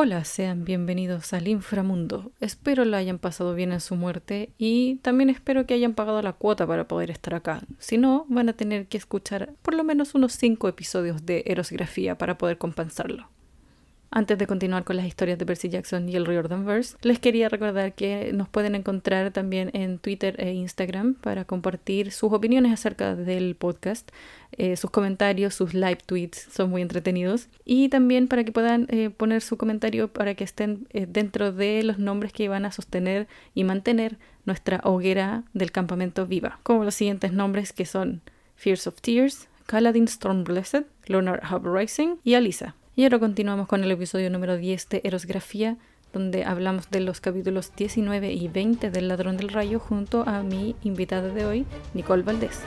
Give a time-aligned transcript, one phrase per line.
[0.00, 2.30] Hola, sean bienvenidos al inframundo.
[2.38, 6.34] Espero lo hayan pasado bien en su muerte y también espero que hayan pagado la
[6.34, 7.62] cuota para poder estar acá.
[7.80, 12.16] Si no, van a tener que escuchar por lo menos unos 5 episodios de Erosgrafía
[12.16, 13.28] para poder compensarlo.
[14.10, 17.92] Antes de continuar con las historias de Percy Jackson y el Riordanverse, les quería recordar
[17.92, 23.54] que nos pueden encontrar también en Twitter e Instagram para compartir sus opiniones acerca del
[23.54, 24.10] podcast,
[24.52, 29.10] eh, sus comentarios, sus live tweets, son muy entretenidos, y también para que puedan eh,
[29.10, 33.28] poner su comentario para que estén eh, dentro de los nombres que van a sostener
[33.54, 38.22] y mantener nuestra hoguera del campamento viva, como los siguientes nombres que son
[38.56, 42.74] Fears of Tears, Kaladin Stormblessed, Lunar Hub Rising y Alisa.
[42.98, 45.76] Y ahora continuamos con el episodio número 10 de Erosgrafía,
[46.12, 50.74] donde hablamos de los capítulos 19 y 20 del Ladrón del Rayo junto a mi
[50.82, 52.60] invitada de hoy, Nicole Valdés.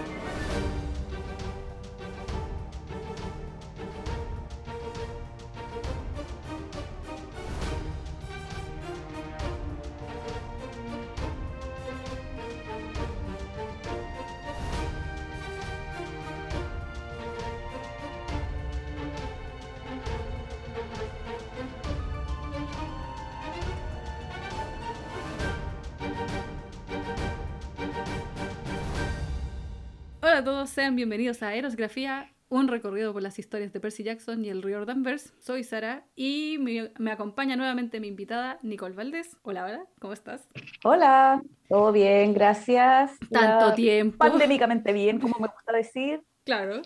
[30.72, 34.86] Sean bienvenidos a Erosgrafía, un recorrido por las historias de Percy Jackson y el Río
[34.86, 35.34] Danvers.
[35.38, 39.36] Soy Sara y me, me acompaña nuevamente mi invitada Nicole Valdés.
[39.42, 40.48] Hola, hola, ¿cómo estás?
[40.86, 43.20] Hola, todo bien, gracias.
[43.30, 44.18] Tanto Ya, tiempo.
[44.18, 46.22] Pandémicamente bien, como me gusta decir.
[46.46, 46.82] Claro.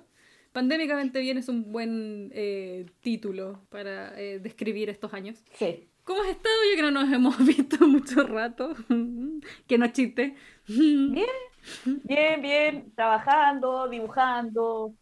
[0.51, 5.43] Pandémicamente bien es un buen eh, título para eh, describir estos años.
[5.53, 5.87] Sí.
[6.05, 6.55] ¿Cómo has estado?
[6.71, 8.73] Yo que no nos hemos visto mucho rato.
[9.67, 10.33] que no chiste.
[10.67, 11.27] Bien,
[12.03, 14.93] bien, bien, trabajando, dibujando,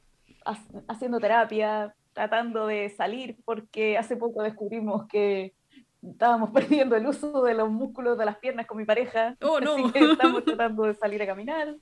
[0.45, 5.53] ha- haciendo terapia, tratando de salir, porque hace poco descubrimos que
[6.01, 9.35] estábamos perdiendo el uso de los músculos de las piernas con mi pareja.
[9.41, 9.73] Oh, no.
[9.73, 11.75] Así que estamos tratando de salir a caminar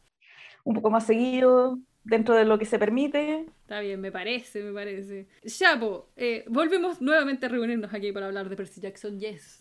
[0.64, 3.46] un poco más seguido, dentro de lo que se permite.
[3.62, 5.28] Está bien, me parece, me parece.
[5.44, 9.60] Ya, po, eh, volvemos nuevamente a reunirnos aquí para hablar de Percy Jackson, yes.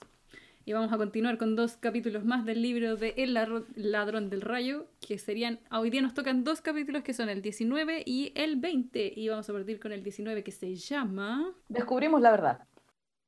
[0.70, 4.86] Y vamos a continuar con dos capítulos más del libro de El Ladrón del Rayo,
[5.00, 9.14] que serían, hoy día nos tocan dos capítulos que son el 19 y el 20.
[9.16, 11.52] Y vamos a partir con el 19 que se llama...
[11.68, 12.68] Descubrimos la verdad,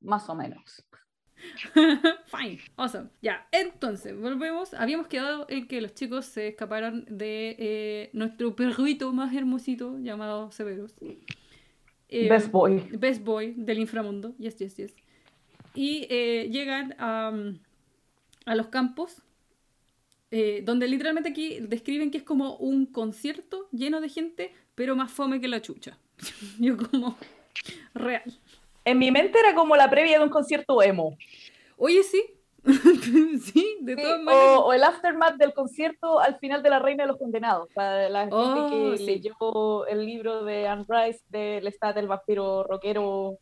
[0.01, 0.87] más o menos.
[2.27, 3.09] Fine, awesome.
[3.21, 4.73] Ya, entonces, volvemos.
[4.75, 10.53] Habíamos quedado en que los chicos se escaparon de eh, nuestro perrito más hermosito llamado
[10.53, 10.95] Severus.
[12.09, 12.89] Eh, Best boy.
[12.93, 14.33] Best Boy del inframundo.
[14.39, 14.95] Yes, yes, yes.
[15.75, 17.59] Y eh, llegan a, mm,
[18.47, 19.23] a los campos,
[20.31, 25.11] eh, donde literalmente aquí describen que es como un concierto lleno de gente, pero más
[25.13, 25.99] fome que la chucha.
[26.59, 27.17] Yo como
[27.95, 28.23] real.
[28.85, 31.17] En mi mente era como la previa de un concierto emo.
[31.77, 32.23] Oye, sí.
[32.65, 34.59] sí, de Sí, todas maneras.
[34.63, 38.21] o el aftermath del concierto al final de La Reina de los Condenados, para la
[38.23, 39.05] gente Oh, que sí.
[39.07, 43.39] leyó el libro de Anne Rice del Stat, el vampiro rockero,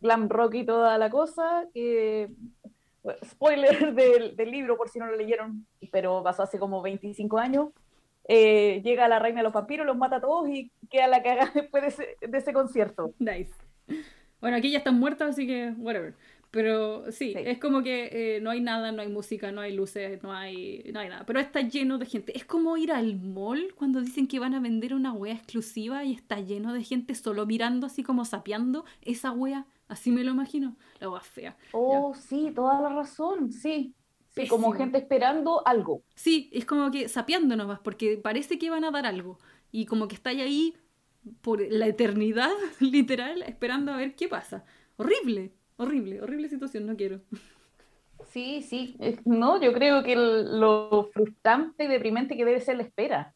[0.00, 2.30] glam rock y toda la cosa, que
[3.24, 7.70] spoiler del, del libro por si no lo leyeron, pero pasó hace como 25 años.
[8.28, 11.50] eh, llega la reina de los vampiros, los mata a todos y queda la cagada
[11.54, 13.14] después de ese, de ese concierto.
[13.18, 13.52] Nice.
[14.40, 16.14] Bueno, aquí ya están muertas, así que whatever.
[16.50, 17.42] Pero sí, Sí.
[17.44, 20.82] es como que eh, no hay nada, no hay música, no hay luces, no hay,
[20.94, 21.26] no hay nada.
[21.26, 22.36] Pero está lleno de gente.
[22.36, 26.14] Es como ir al mall cuando dicen que van a vender una wea exclusiva y
[26.14, 29.66] está lleno de gente solo mirando, así como sapeando esa wea.
[29.88, 30.76] Así me lo imagino.
[31.00, 31.56] La wea fea.
[31.72, 33.94] Oh, sí, toda la razón, sí.
[34.30, 36.02] Sí, como gente esperando algo.
[36.14, 39.38] Sí, es como que sapeando nomás, porque parece que van a dar algo.
[39.72, 40.76] Y como que está ahí
[41.40, 42.50] por la eternidad,
[42.80, 44.64] literal, esperando a ver qué pasa.
[44.96, 47.20] Horrible, horrible, horrible situación, no quiero.
[48.30, 52.82] Sí, sí, no, yo creo que el- lo frustrante y deprimente que debe ser la
[52.82, 53.34] espera.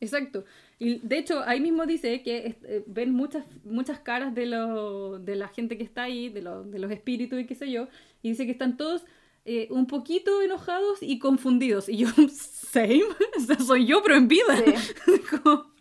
[0.00, 0.44] Exacto.
[0.78, 5.18] Y de hecho, ahí mismo dice que es- eh, ven muchas, muchas caras de, lo-
[5.18, 7.88] de la gente que está ahí, de, lo- de los espíritus y qué sé yo,
[8.22, 9.04] y dice que están todos
[9.46, 11.88] eh, un poquito enojados y confundidos.
[11.88, 13.02] Y yo, same,
[13.36, 14.56] o sea, soy yo, pero en vida.
[14.56, 15.12] Sí.
[15.42, 15.72] Como-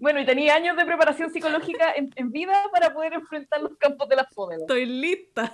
[0.00, 4.08] Bueno, y tenía años de preparación psicológica en, en vida para poder enfrentar los campos
[4.08, 4.62] de la fómela.
[4.62, 5.52] Estoy lista.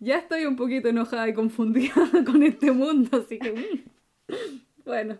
[0.00, 1.92] ya estoy un poquito enojada y confundida
[2.24, 3.52] con este mundo, así que...
[3.52, 4.34] mm.
[4.84, 5.18] Bueno.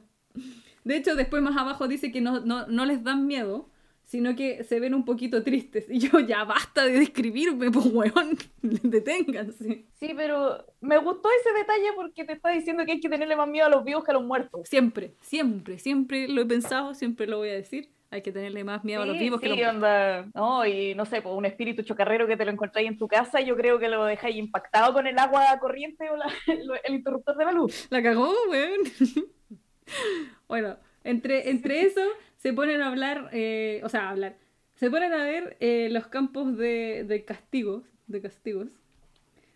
[0.87, 3.69] De hecho, después más abajo dice que no, no, no les dan miedo,
[4.05, 5.87] sino que se ven un poquito tristes.
[5.91, 9.87] Y yo, ya basta de describirme, pues weón, deténganse.
[9.99, 13.49] Sí, pero me gustó ese detalle porque te está diciendo que hay que tenerle más
[13.49, 14.69] miedo a los vivos que a los muertos.
[14.69, 17.91] Siempre, siempre, siempre lo he pensado, siempre lo voy a decir.
[18.12, 20.29] Hay que tenerle más miedo a los Sí, vivos que sí, los onda.
[20.33, 23.41] No, y no sé, pues un espíritu chocarrero que te lo encontráis en tu casa,
[23.41, 27.37] yo creo que lo dejáis impactado con el agua corriente o la- el, el interruptor
[27.37, 27.88] de la luz.
[27.91, 28.79] La cagó, weón.
[30.49, 32.03] bueno, entre, entre eso
[32.37, 34.37] se ponen a hablar, eh, o sea, a hablar.
[34.75, 38.69] Se ponen a ver eh, los campos de, de castigos, de castigos,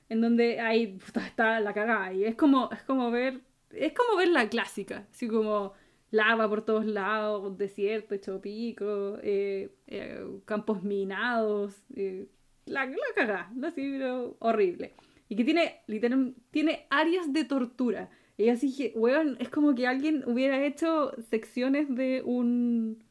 [0.09, 0.59] en donde
[1.05, 3.41] puta, está la cagada y es como, es como ver,
[3.71, 5.75] es como ver la clásica, así como
[6.11, 11.83] lava por todos lados, desierto hecho pico, eh, eh, campos minados,
[12.67, 14.95] la, la cagada, así, pero horrible.
[15.29, 18.11] Y que tiene, literal, tiene áreas de tortura.
[18.41, 23.05] Y así que, weón, es como que alguien hubiera hecho secciones de un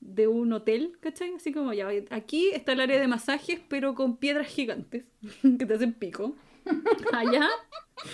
[0.00, 1.34] de un hotel, ¿cachai?
[1.34, 5.04] Así como ya, aquí está el área de masajes, pero con piedras gigantes
[5.58, 6.34] que te hacen pico.
[7.12, 7.48] Allá,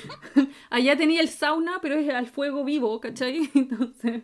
[0.71, 3.49] allá tenía el sauna, pero es al fuego vivo, ¿cachai?
[3.55, 4.23] Entonces.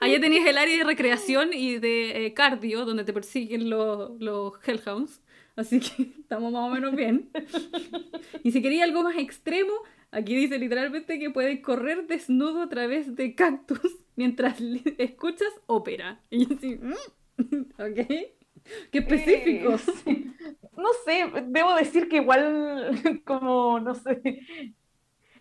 [0.00, 4.52] Allá tenías el área de recreación y de eh, cardio, donde te persiguen los, los
[4.66, 5.22] hellhounds.
[5.56, 7.30] Así que estamos más o menos bien.
[8.42, 9.72] Y si quería algo más extremo,
[10.10, 13.80] aquí dice literalmente que puedes correr desnudo a través de cactus
[14.16, 14.60] mientras
[14.98, 16.20] escuchas ópera.
[16.30, 18.06] Y yo así, "Mm, ok.
[18.90, 19.74] Qué específico.
[19.74, 20.32] Eh, sí.
[20.76, 24.20] No sé, debo decir que igual, como, no sé.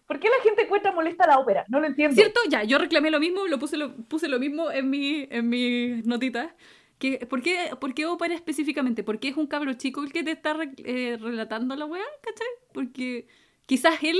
[0.07, 1.65] ¿Por qué la gente encuentra molesta la ópera?
[1.67, 2.15] No lo entiendo.
[2.15, 2.39] ¿Cierto?
[2.49, 6.05] Ya, yo reclamé lo mismo, lo puse lo, puse lo mismo en, mi, en mis
[6.05, 6.53] notitas.
[6.97, 9.03] Que, ¿por, qué, ¿Por qué ópera específicamente?
[9.03, 12.47] Porque es un cabro chico el que te está re- eh, relatando la weá, ¿cachai?
[12.73, 13.27] Porque
[13.65, 14.17] quizás él,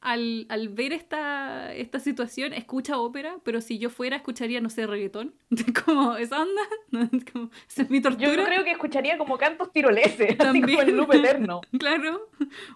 [0.00, 4.86] al, al ver esta, esta situación, escucha ópera, pero si yo fuera, escucharía, no sé,
[4.88, 5.34] reggaetón.
[5.84, 6.62] Como esa onda,
[7.32, 8.44] como, esa es mi Yo tortura.
[8.44, 10.78] creo que escucharía como cantos tiroleses, así También.
[10.78, 11.60] como el loop eterno.
[11.78, 12.28] Claro,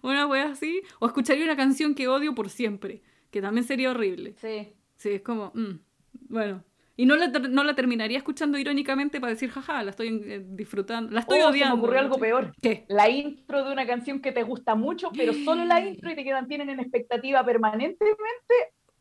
[0.02, 0.80] una wea así.
[1.00, 3.02] O escucharía una canción que odio por siempre,
[3.32, 4.34] que también sería horrible.
[4.40, 4.68] Sí.
[4.96, 5.80] Sí, es como, mm,
[6.28, 6.62] bueno.
[6.96, 11.10] Y no la, no la terminaría escuchando irónicamente para decir, jaja, la estoy eh, disfrutando,
[11.10, 11.76] la estoy Oh, se odiando.
[11.76, 12.52] me ocurrió algo peor.
[12.62, 12.84] ¿Qué?
[12.88, 16.22] La intro de una canción que te gusta mucho, pero solo la intro y te
[16.22, 18.54] quedan tienen en expectativa permanentemente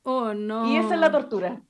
[0.03, 0.71] Oh, no.
[0.73, 1.61] y esa es la tortura.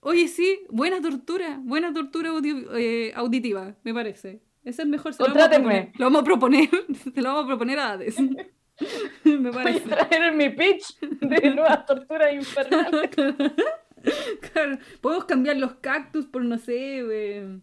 [0.00, 4.40] Oye, sí, buena tortura, buena tortura audi- eh, auditiva, me parece.
[4.64, 5.92] Ese es mejor, se lo vamos a Contrátenme.
[5.92, 6.00] proponer.
[6.00, 6.68] Lo vamos a proponer,
[7.14, 8.18] se lo vamos a proponer a Hades.
[9.24, 9.88] me Voy a parece.
[9.88, 13.10] traer en mi pitch de nuevas torturas infernales.
[14.52, 17.58] Claro, podemos cambiar los cactus por, no sé, eh,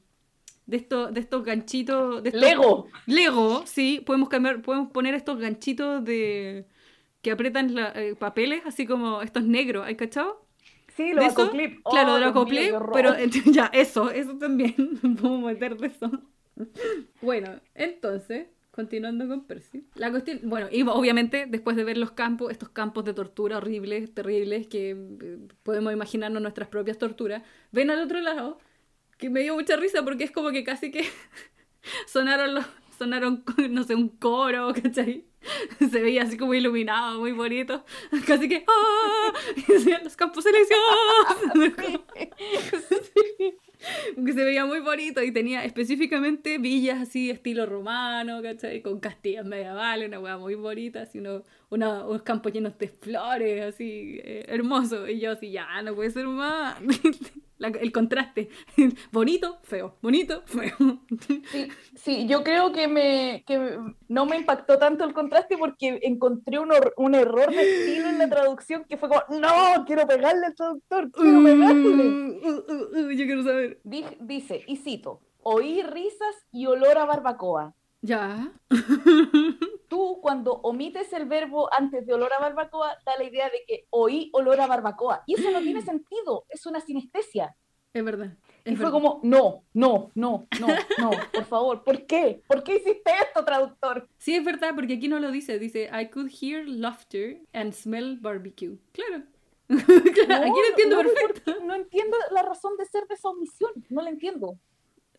[0.66, 2.24] de, estos de estos ganchitos.
[2.24, 2.88] De estos- Lego.
[3.06, 6.66] Lego, sí, podemos cambiar, podemos poner estos ganchitos de
[7.22, 10.46] que apretan la- eh, papeles, así como estos negros, ¿hay cachado?
[10.96, 11.42] Sí, ¿De lo eso?
[11.44, 11.80] acoclip.
[11.84, 12.30] Oh, claro, de lo
[12.78, 12.92] horror.
[12.94, 14.74] pero eh, ya, eso, eso también,
[15.22, 16.10] podemos meter de eso.
[17.22, 19.86] Bueno, entonces, continuando con Percy.
[19.96, 24.14] La cuestión, bueno, y obviamente después de ver los campos, estos campos de tortura horribles,
[24.14, 27.42] terribles, que eh, podemos imaginarnos nuestras propias torturas,
[27.72, 28.60] ven al otro lado,
[29.18, 31.06] que me dio mucha risa porque es como que casi que
[32.06, 32.66] sonaron los,
[32.98, 35.24] sonaron, no sé, un coro, ¿cachai?
[35.80, 37.86] Se veía así como iluminado, muy bonito.
[38.28, 39.34] Casi que, ¡ah!
[39.56, 40.82] Y decían los campos silenciosos.
[44.26, 48.82] que se veía muy bonito y tenía específicamente villas así estilo romano, ¿cachai?
[48.82, 53.64] Con castillas medievales, una hueá muy bonita, así uno- una- unos campos llenos de flores,
[53.64, 55.08] así eh, hermoso.
[55.08, 56.78] Y yo así, ya, no puede ser más.
[57.58, 58.50] La- el contraste,
[59.12, 60.76] bonito, feo, bonito, feo.
[61.52, 66.60] Sí, sí, yo creo que, me, que no me impactó tanto el contraste porque encontré
[66.60, 70.56] un, un error de estilo en la traducción que fue como, no, quiero pegarle al
[70.56, 71.80] traductor, quiero pegarle.
[71.86, 73.80] Uh, uh, uh, yo quiero saber.
[74.20, 77.74] Dice, y cito, oí risas y olor a barbacoa.
[78.06, 78.52] Ya.
[79.90, 83.88] Tú, cuando omites el verbo antes de olor a barbacoa, da la idea de que
[83.90, 85.24] oí olor a barbacoa.
[85.26, 87.56] Y eso no tiene sentido, es una sinestesia.
[87.94, 88.38] Es verdad.
[88.66, 88.92] Y fue verdad.
[88.92, 90.68] como, no, no, no, no,
[91.00, 92.44] no, por favor, ¿por qué?
[92.48, 94.08] ¿Por qué hiciste esto, traductor?
[94.18, 95.58] Sí, es verdad, porque aquí no lo dice.
[95.58, 98.78] Dice, I could hear laughter and smell barbecue.
[98.92, 99.24] Claro.
[99.68, 99.80] Claro,
[100.46, 101.56] aquí lo entiendo no, perfecto.
[101.64, 104.60] No entiendo la razón de ser de esa omisión, no la entiendo.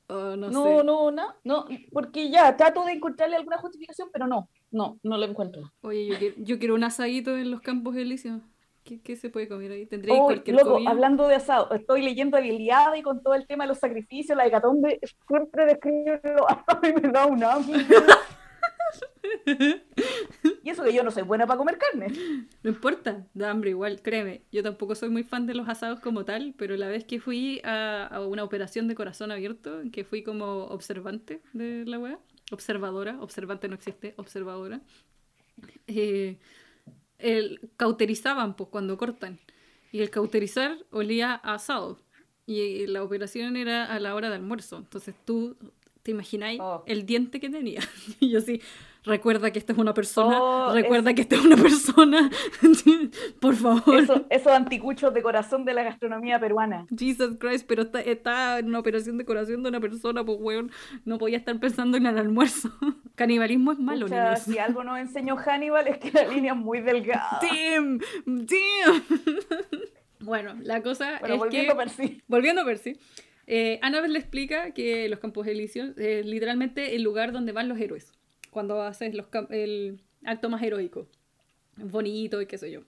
[0.09, 0.85] Oh, no, No, sé.
[0.85, 5.27] no, no, no, porque ya trato de encontrarle alguna justificación, pero no, no, no la
[5.27, 5.73] encuentro.
[5.81, 8.41] Oye, yo quiero, yo quiero un asadito en los campos elíseos.
[8.85, 9.85] ¿Qué, qué se puede comer ahí?
[9.87, 10.91] ¿Tendría Oh, cualquier loco, comida?
[10.91, 13.79] hablando de asado, estoy leyendo a la Iliada y con todo el tema de los
[13.79, 17.85] sacrificios, la hecatombe, siempre describe lo a mí me da un hambre.
[20.63, 22.09] Y eso que yo no soy buena para comer carne.
[22.65, 24.43] No importa, da hambre igual, créeme.
[24.51, 27.61] Yo tampoco soy muy fan de los asados como tal, pero la vez que fui
[27.65, 32.19] a, a una operación de corazón abierto, que fui como observante de la weá,
[32.51, 34.81] observadora, observante no existe, observadora,
[35.87, 36.39] eh,
[37.19, 39.39] el, cauterizaban pues cuando cortan.
[39.93, 41.99] Y el cauterizar olía a asado.
[42.45, 44.79] Y la operación era a la hora de almuerzo.
[44.79, 45.57] Entonces tú
[46.07, 46.85] te imagináis Oh.
[46.87, 47.81] el diente que tenía.
[48.21, 48.63] Y yo sí,
[49.05, 52.31] recuerda que esta es una persona, Oh, recuerda es- que esta es una persona.
[53.41, 53.99] Por favor.
[53.99, 56.87] Eso- esos anticuchos de corazón de la gastronomía peruana.
[56.97, 60.71] Jesus Christ, pero está, está en una operación de corazón de una persona, pues weón,
[61.05, 62.71] no podía estar pensando en el almuerzo.
[63.17, 66.81] Canibalismo es malo, Pucha, si algo nos enseñó Hannibal es que la línea es muy
[66.81, 67.41] delgada.
[67.43, 69.03] Damn, damn.
[70.21, 71.83] bueno, la cosa Bueno, es volviendo que...
[71.83, 72.23] a Percy.
[72.29, 72.97] Volviendo a Percy,
[73.47, 77.79] eh, Annabelle le explica que los campos elíseos es literalmente el lugar donde van los
[77.79, 78.13] héroes.
[78.51, 81.07] Cuando haces los el acto más heroico.
[81.77, 82.81] Bonito y qué sé yo.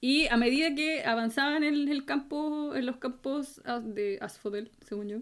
[0.00, 5.18] Y a medida que avanzaban en el campo, en los campos de Asphodel, según yo,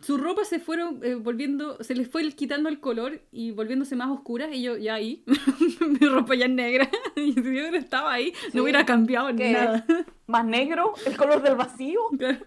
[0.00, 4.10] sus ropas se fueron eh, volviendo, se les fue quitando el color y volviéndose más
[4.10, 4.50] oscuras.
[4.52, 5.22] Y yo, ya ahí,
[6.00, 6.90] mi ropa ya es negra.
[7.16, 8.50] y si yo no estaba ahí, Sí.
[8.56, 9.86] no hubiera cambiado nada.
[10.26, 12.00] Más negro, el color del vacío.
[12.18, 12.44] Claro.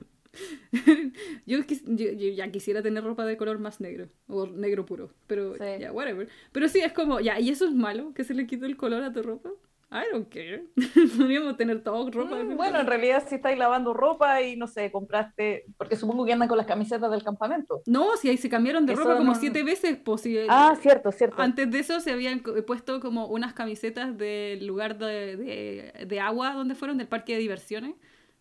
[1.45, 5.55] yo, yo- yo ya quisiera tener ropa de color más negro, o negro puro, pero
[5.55, 5.63] Sí.
[5.79, 6.27] ya, whatever.
[6.51, 8.13] Pero sí, es como, ya, ¿y eso es malo?
[8.13, 9.49] ¿Que se le quite el color a tu ropa?
[9.89, 10.65] I don't care.
[11.17, 12.35] Podríamos tener todo ropa.
[12.43, 16.33] Mm, bueno, en realidad si estáis lavando ropa y no sé, compraste, porque supongo que
[16.33, 17.81] andan con las camisetas del campamento.
[17.85, 20.75] No, si ahí se cambiaron de Eso ropa como no- siete veces, pues si- Ah,
[20.81, 21.41] cierto, cierto.
[21.41, 26.51] Antes de eso se habían puesto como unas camisetas del lugar de, de- de agua
[26.53, 27.95] donde fueron, del parque de diversiones.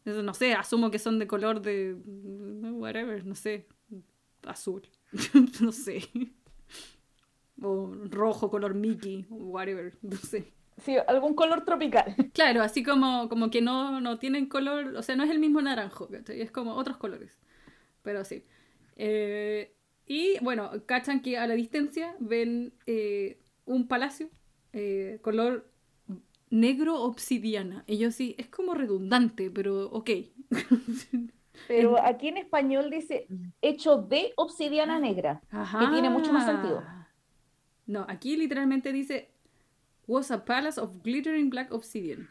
[0.06, 1.94] No sé, asumo que son de color de...
[2.72, 3.66] whatever, no sé,
[4.44, 4.82] azul,
[5.60, 6.08] no sé.
[7.60, 10.52] O rojo, color Mickey, o whatever, no sé.
[10.78, 12.14] Sí, algún color tropical.
[12.32, 15.60] Claro, así como, como que no, no tienen color, o sea, no es el mismo
[15.60, 16.40] naranjo, ¿cachai?
[16.40, 17.38] Es como otros colores.
[18.02, 18.44] Pero sí.
[18.96, 19.74] Eh,
[20.06, 24.30] y bueno, cachan que a la distancia ven eh, un palacio
[24.72, 25.68] eh, color
[26.50, 27.84] negro obsidiana.
[27.86, 30.10] Y yo sí, es como redundante, pero ok.
[31.68, 33.26] Pero aquí en español dice
[33.62, 35.40] hecho de obsidiana negra.
[35.50, 35.90] Ajá.
[35.90, 36.82] tiene mucho más sentido.
[37.86, 39.30] No, aquí literalmente dice
[40.06, 42.28] was a palace of glittering black obsidian.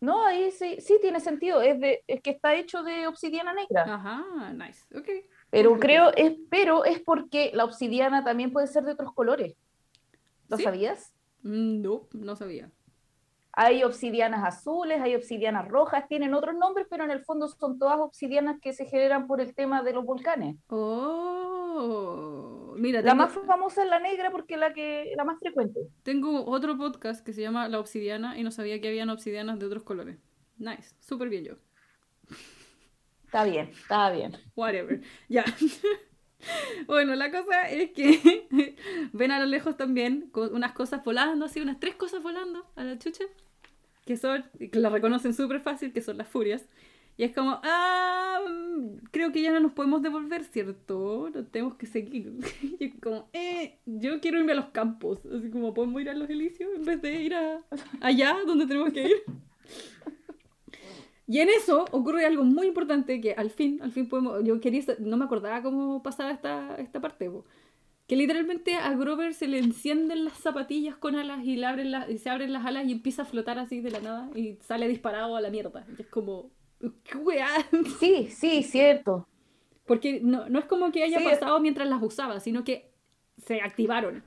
[0.00, 1.62] No, ahí sí, sí tiene sentido.
[1.62, 3.84] Es, de, es que está hecho de obsidiana negra.
[3.94, 4.84] Ajá, nice.
[4.94, 5.08] Ok.
[5.48, 9.54] Pero creo, es, pero es porque la obsidiana también puede ser de otros colores.
[10.48, 10.64] ¿Lo Sí.
[10.64, 11.14] sabías?
[11.44, 12.70] Mm, No, no sabía.
[13.56, 17.98] Hay obsidianas azules, hay obsidianas rojas, tienen otros nombres, pero en el fondo son todas
[18.00, 20.56] obsidianas que se generan por el tema de los volcanes.
[20.68, 25.38] Oh, mira, La tengo, más famosa es la negra porque es la que la más
[25.38, 25.80] frecuente.
[26.02, 29.66] tengo otro podcast que se llama La Obsidiana y no sabía que habían obsidianas de
[29.66, 30.18] otros colores.
[30.58, 31.54] Nice, súper bien yo.
[33.26, 34.32] Está bien, está bien.
[34.56, 35.00] Whatever.
[35.28, 35.44] Ya.
[36.86, 38.76] Bueno, la cosa es que
[39.12, 42.98] ven a lo lejos también unas cosas volando, así, unas tres cosas volando a la
[42.98, 43.24] chucha,
[44.04, 46.66] que son, que la reconocen súper fácil, que son las furias.
[47.16, 51.30] Y es como, ah, mm, creo que ya no nos podemos devolver, ¿cierto?
[51.32, 52.32] Nos tenemos que seguir.
[52.80, 56.14] Y es como, eh, yo quiero irme a los campos, así como podemos ir a
[56.14, 57.60] los elíseos en vez de ir a
[58.00, 59.22] allá donde tenemos que ir.
[61.26, 64.82] Y en eso ocurre algo muy importante que al fin, al fin podemos, yo quería,
[64.98, 67.44] no me acordaba cómo pasaba esta, esta parte, po.
[68.06, 72.10] que literalmente a Grover se le encienden las zapatillas con alas y, le abren las-
[72.10, 74.86] y se abren las alas y empieza a flotar así de la nada y sale
[74.88, 75.86] disparado a la mierda.
[75.98, 76.50] Y es como,
[77.04, 77.48] ¿qué weá?
[78.00, 79.26] Sí, sí, cierto.
[79.86, 81.24] Porque no, no es como que haya Sí.
[81.24, 82.90] pasado mientras las usaba, sino que
[83.38, 84.22] se activaron.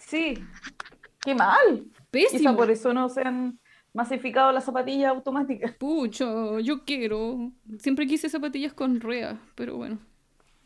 [0.00, 0.34] Sí.
[1.24, 1.84] Qué mal.
[2.10, 2.56] Quizá Pésimo.
[2.56, 3.58] por eso no se han
[3.92, 5.72] masificado las zapatillas automáticas.
[5.76, 7.52] Pucho, yo quiero.
[7.78, 9.98] Siempre quise zapatillas con ruedas, pero bueno,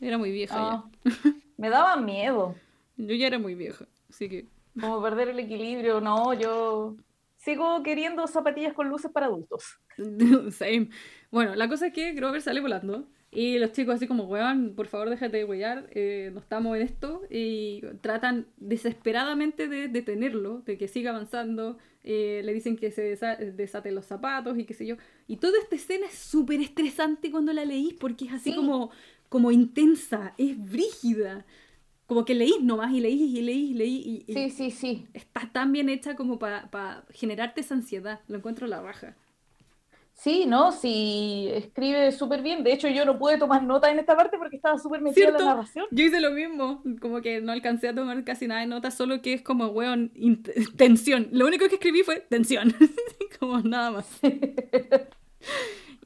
[0.00, 0.84] era muy vieja Ah,
[1.56, 2.54] me daba miedo.
[2.96, 3.04] ya.
[3.06, 4.46] Yo ya era muy vieja, así que
[4.80, 6.00] Como perder el equilibrio.
[6.00, 6.96] No, yo
[7.36, 9.78] sigo queriendo zapatillas con luces para adultos.
[10.50, 10.88] Same.
[11.30, 13.06] Bueno, la cosa es que Grover sale volando
[13.38, 16.82] y los chicos así como, weón, por favor déjate de huear, eh, no estamos en
[16.82, 23.02] esto y tratan desesperadamente de detenerlo, de que siga avanzando, eh, le dicen que se
[23.14, 24.96] desa- desate los zapatos y qué sé yo.
[25.26, 28.56] Y toda esta escena es súper estresante cuando la leís porque es así Sí.
[28.56, 28.90] como,
[29.28, 31.44] como intensa, es brígida.
[32.06, 35.06] Como que leís nomás y leís y leís y leís y, y Sí, sí, sí.
[35.12, 38.20] está tan bien hecha como para generarte esa ansiedad.
[38.28, 39.16] Lo encuentro la raja.
[40.18, 42.64] Sí, no, sí, escribe súper bien.
[42.64, 45.34] De hecho, yo no pude tomar nota en esta parte porque estaba súper metida en
[45.34, 45.84] la narración.
[45.90, 49.20] Yo hice lo mismo, como que no alcancé a tomar casi nada de notas, solo
[49.20, 50.12] que es como, weón,
[50.76, 51.28] tensión.
[51.32, 52.74] Lo único que escribí fue tensión,
[53.38, 54.06] como nada más.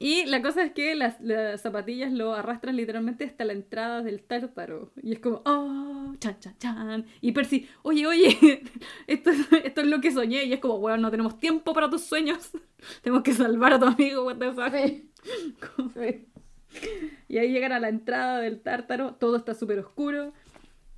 [0.03, 4.23] Y la cosa es que las, las zapatillas lo arrastran literalmente hasta la entrada del
[4.23, 4.91] tártaro.
[5.03, 7.05] Y es como, oh, chan, chan, chan.
[7.21, 8.63] Y Percy, oye, oye,
[9.07, 10.45] esto, es- esto es lo que soñé.
[10.45, 12.49] Y es como, weón, no tenemos tiempo para tus sueños.
[13.03, 14.73] Tenemos que salvar a tu amigo, what the fuck.
[15.93, 16.27] Sí.
[17.27, 20.33] Y ahí llegan a la entrada del tártaro, todo está súper oscuro,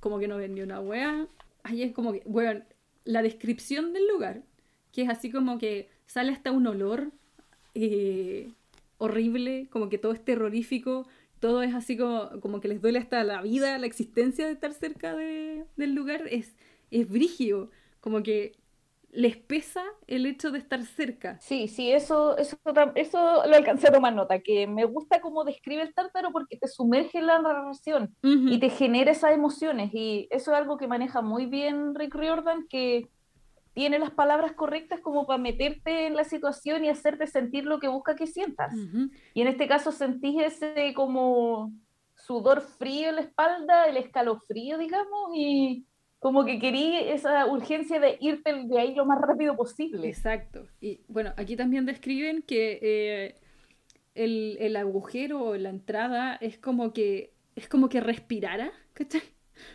[0.00, 1.26] como que no ven ni una weá.
[1.62, 2.62] Ahí es como que, bueno,
[3.04, 4.40] la descripción del lugar,
[4.92, 7.10] que es así como que sale hasta un olor
[7.74, 8.50] eh,
[8.98, 11.06] horrible, como que todo es terrorífico,
[11.40, 14.72] todo es así como, como que les duele hasta la vida, la existencia de estar
[14.72, 16.56] cerca de, del lugar, es,
[16.90, 17.70] es brígido,
[18.00, 18.52] como que
[19.14, 21.38] les pesa el hecho de estar cerca.
[21.40, 22.56] Sí, sí, eso, eso,
[22.96, 26.66] eso lo alcancé a tomar nota, que me gusta cómo describe el tártaro porque te
[26.66, 31.22] sumerge en la narración y te genera esas emociones y eso es algo que maneja
[31.22, 33.08] muy bien Rick Riordan, que
[33.74, 37.88] tiene las palabras correctas como para meterte en la situación y hacerte sentir lo que
[37.88, 38.72] busca que sientas.
[39.34, 41.72] Y en este caso sentís ese como
[42.14, 45.84] sudor frío en la espalda, el escalofrío, digamos, y
[46.20, 50.08] como que quería esa urgencia de irte de ahí lo más rápido posible.
[50.08, 50.66] Exacto.
[50.80, 53.34] Y bueno, aquí también describen que eh,
[54.14, 59.33] el, el, agujero o la entrada es como que es como que respirara, ¿cachai?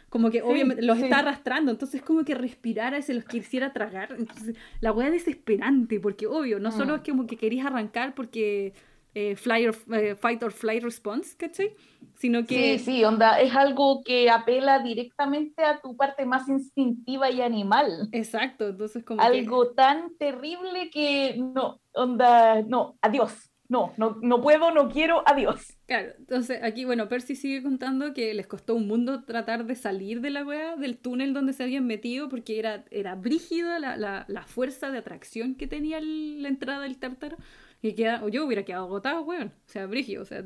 [0.09, 4.15] Como que obviamente los está arrastrando, entonces como que respirara y se los quisiera tragar.
[4.17, 6.95] Entonces, la weá es desesperante, porque obvio, no solo mm.
[6.97, 8.73] es como que querías arrancar porque
[9.15, 11.75] eh, fly or, eh, fight or flight response, ¿cachai?
[12.15, 12.77] Sino que...
[12.77, 18.09] Sí, sí, onda, es algo que apela directamente a tu parte más instintiva y animal.
[18.11, 23.48] Exacto, entonces como Algo tan terrible que no, onda, no, adiós.
[23.69, 25.77] No, no, no puedo, no quiero, adiós.
[25.85, 30.21] Claro, entonces aquí, bueno, Percy sigue contando que les costó un mundo tratar de salir
[30.21, 34.25] de la wea, del túnel donde se habían metido, porque era, era brígida la, la,
[34.27, 37.37] la fuerza de atracción que tenía la entrada del tártaro
[37.83, 39.49] y queda, yo hubiera quedado agotado, weón.
[39.67, 40.43] O sea, brigio, o sea,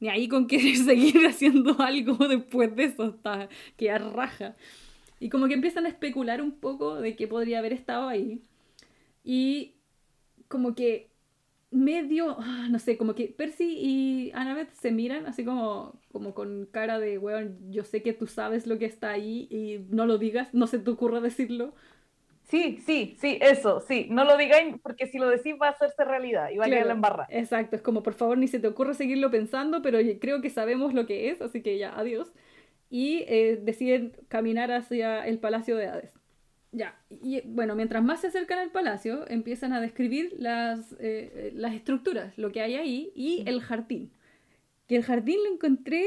[0.00, 4.56] ni ahí con querer seguir haciendo algo después de eso, está, queda raja.
[5.20, 8.42] Y como que empiezan a especular un poco de qué podría haber estado ahí.
[9.24, 9.74] Y
[10.48, 11.10] como que
[11.74, 16.66] medio, ah, no sé, como que Percy y Annabeth se miran así como, como con
[16.66, 20.18] cara de, weón, yo sé que tú sabes lo que está ahí y no lo
[20.18, 21.74] digas, no se te ocurra decirlo,
[22.44, 24.06] Sí, sí, sí, eso, sí.
[24.10, 26.86] No lo digáis porque si lo decís va a hacerse realidad y va a quedar
[26.86, 27.26] la embarra.
[27.30, 30.92] Exacto, es como por favor ni se te ocurra seguirlo pensando, pero creo que sabemos
[30.92, 32.32] lo que es, así que ya, adiós.
[32.90, 36.12] Y eh, deciden caminar hacia el palacio de Hades.
[36.74, 41.72] Ya, y bueno, mientras más se acercan al palacio, empiezan a describir las, eh, las
[41.72, 44.10] estructuras, lo que hay ahí y el jardín.
[44.88, 46.04] Que el jardín lo encontré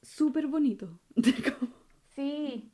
[0.00, 0.98] súper bonito.
[2.16, 2.70] sí.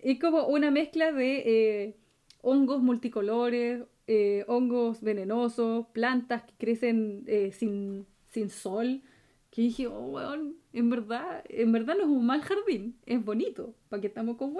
[0.00, 1.96] Es como una mezcla de eh,
[2.40, 9.02] hongos multicolores, eh, hongos venenosos, plantas que crecen sin, sin sol.
[9.50, 13.74] Que dije, oh, weón, en verdad, en verdad no es un mal jardín, es bonito,
[13.88, 14.54] para que estamos con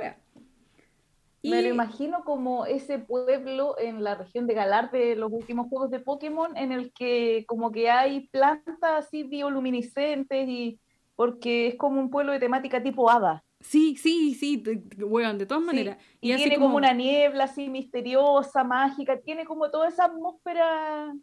[1.50, 5.90] Me lo imagino como ese pueblo en la región de Galar de los últimos juegos
[5.90, 10.80] de Pokémon, en el que como que hay plantas así bioluminiscentes y
[11.16, 13.44] porque es como un pueblo de temática tipo hada.
[13.60, 14.62] Sí, sí, sí,
[14.98, 15.96] weón, de todas maneras.
[16.20, 16.76] Y, tiene como...
[16.76, 21.14] una niebla así misteriosa, mágica, tiene como toda esa atmósfera.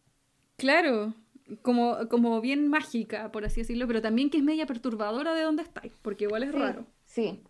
[0.57, 1.13] Claro,
[1.62, 5.63] como, como bien mágica, por así decirlo, pero también que es media perturbadora de dónde
[5.63, 6.86] estáis, porque igual es raro.
[7.05, 7.43] Sí.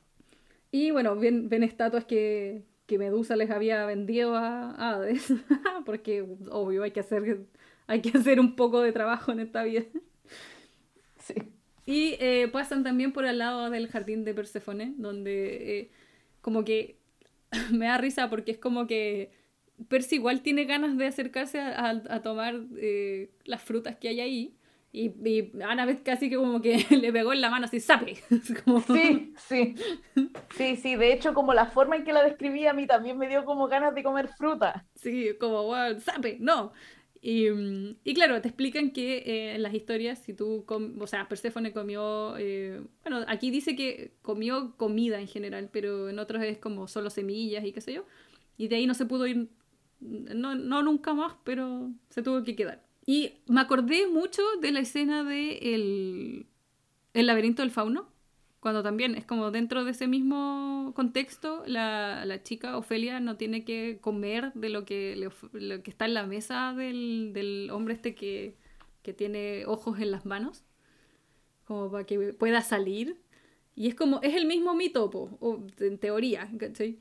[0.71, 5.33] Y bueno, ven, ven estatuas que, que Medusa les había vendido a Hades,
[5.85, 7.45] porque obvio hay que hacer
[7.87, 9.83] hay que hacer un poco de trabajo en esta vida.
[11.19, 11.33] Sí.
[11.85, 15.91] Y eh, pasan también por al lado del jardín de Perséfone, donde eh,
[16.39, 16.95] como que
[17.71, 19.31] me da risa porque es como que
[19.89, 24.55] Percy igual tiene ganas de acercarse a, tomar eh, las frutas que hay ahí.
[24.93, 25.51] Y, y
[25.85, 28.17] vez casi que como que le pegó en la mano así, ¡sape!
[28.87, 29.75] Sí, sí.
[30.55, 30.95] Sí, sí.
[30.95, 33.67] De hecho, como la forma en que la describí a mí también me dio como
[33.67, 34.85] ganas de comer fruta.
[34.95, 36.37] Sí, como, wow, ¡sape!
[36.39, 36.73] No.
[37.23, 41.71] Mm, y, claro, te explican que eh, en las historias, si tú, o sea, Perséfone
[41.71, 46.87] comió, eh, bueno, aquí dice que comió comida en general, pero en otros es como
[46.87, 48.05] solo semillas y qué sé yo,
[48.57, 49.49] y de ahí no se pudo ir,
[49.99, 52.83] no, no nunca más, pero se tuvo que quedar.
[53.05, 56.45] Y me acordé mucho de la escena de el,
[57.13, 58.11] el laberinto del fauno,
[58.61, 63.65] cuando también es como dentro de ese mismo contexto, la, la chica Ofelia no tiene
[63.65, 65.15] que comer de lo que,
[65.51, 68.55] lo que está en la mesa del, del hombre este que,
[69.01, 70.63] que, tiene ojos en las manos,
[71.65, 73.17] como para que pueda salir.
[73.75, 75.09] Y es como, es el mismo mito,
[75.39, 76.99] o, en teoría, ¿cachai?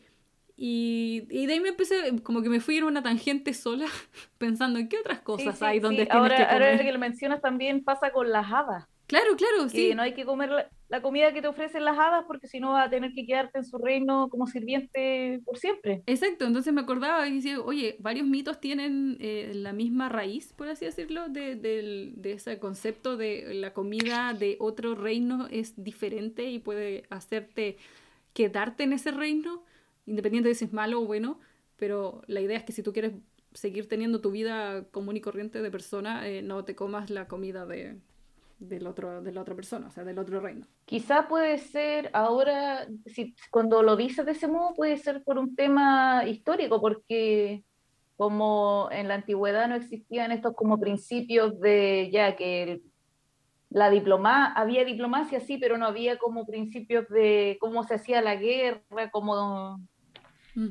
[0.63, 3.87] Y, y, de ahí me empecé, como que me fui en una tangente sola,
[4.37, 6.63] pensando en qué otras cosas hay donde ahora, que comer.
[6.63, 8.85] Ahora que lo mencionas también pasa con las hadas.
[9.07, 9.95] Claro, claro, sí.
[9.95, 12.89] no hay que comer la comida que te ofrecen las hadas, porque si no vas
[12.89, 16.03] a tener que quedarte en su reino como sirviente por siempre.
[16.07, 20.69] Exacto, entonces me acordaba y decía, oye, varios mitos tienen eh, la misma raíz, por
[20.69, 26.45] así decirlo, de, de, de, ese concepto de la comida de otro reino es diferente
[26.45, 27.79] y puede hacerte
[28.35, 29.65] quedarte en ese reino,
[30.11, 31.39] independiente de si es malo o bueno,
[31.77, 33.13] pero la idea es que si tú quieres
[33.55, 37.65] seguir teniendo tu vida común y corriente de persona, eh, no te comas la comida
[37.65, 37.97] de,
[38.59, 40.67] del otro, de la otra persona, o sea, del otro reino.
[40.85, 45.57] Quizá puede ser ahora, si, cuando lo dices de ese modo, puede ser por un
[45.57, 47.65] tema histórico, porque
[48.17, 52.83] como en la antigüedad no existían estos como principios de ya que
[53.71, 58.35] la diploma había diplomacia sí, pero no había como principios de cómo se hacía la
[58.35, 59.81] guerra, como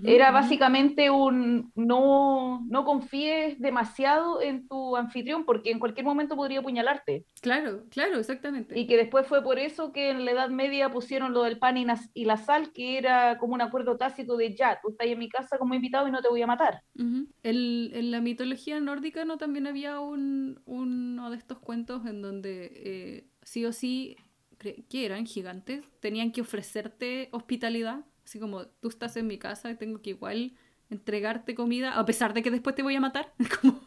[0.03, 6.59] era básicamente un no, no confíes demasiado en tu anfitrión porque en cualquier momento podría
[6.59, 7.25] apuñalarte.
[7.41, 8.77] Claro, claro, exactamente.
[8.77, 11.77] Y que después fue por eso que en la Edad Media pusieron lo del pan
[11.77, 15.29] y, la sal, que era como un acuerdo tácito de ya, tú estás en mi
[15.29, 16.81] casa como invitado y no te voy a matar.
[16.95, 23.27] en la mitología nórdica no también había un, uno de estos cuentos en donde eh,
[23.43, 24.17] sí o sí,
[24.57, 29.75] que eran gigantes, tenían que ofrecerte hospitalidad Así como tú estás en mi casa y
[29.75, 30.53] tengo que igual
[30.91, 33.33] entregarte comida, a pesar de que después te voy a matar.
[33.59, 33.79] como,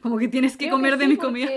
[0.00, 1.50] como que tienes que comer de mi comida.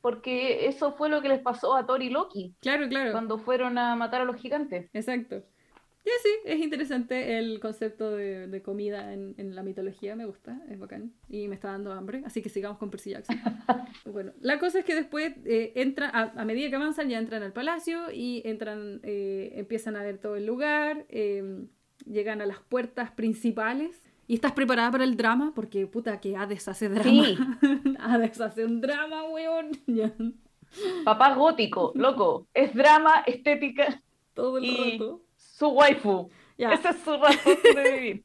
[0.00, 2.56] Porque eso fue lo que les pasó a Thor y Loki.
[2.58, 3.12] Claro, claro.
[3.12, 4.90] Cuando fueron a matar a los gigantes.
[4.92, 5.44] Exacto.
[6.04, 11.12] Ya sí, es interesante el concepto de, comida en, la mitología, me gusta, es bacán.
[11.28, 13.36] Y me está dando hambre, así que sigamos con Percy Jackson.
[14.06, 17.52] bueno, la cosa es que después eh, entra, a, medida que avanzan, ya entran al
[17.52, 21.68] palacio y entran, eh, empiezan a ver todo el lugar, em,
[22.04, 24.02] llegan a las puertas principales.
[24.26, 25.52] ¿Y estás preparada para el drama?
[25.54, 27.04] Porque puta que Hades hace drama.
[27.10, 27.38] Sí.
[28.00, 29.70] Hades hace un drama, weón.
[31.04, 32.48] Papá gótico, loco.
[32.54, 34.02] Es drama, estética.
[34.34, 35.22] Todo el rato
[35.62, 36.28] su waifu.
[36.58, 38.24] Esa es su razón de vivir.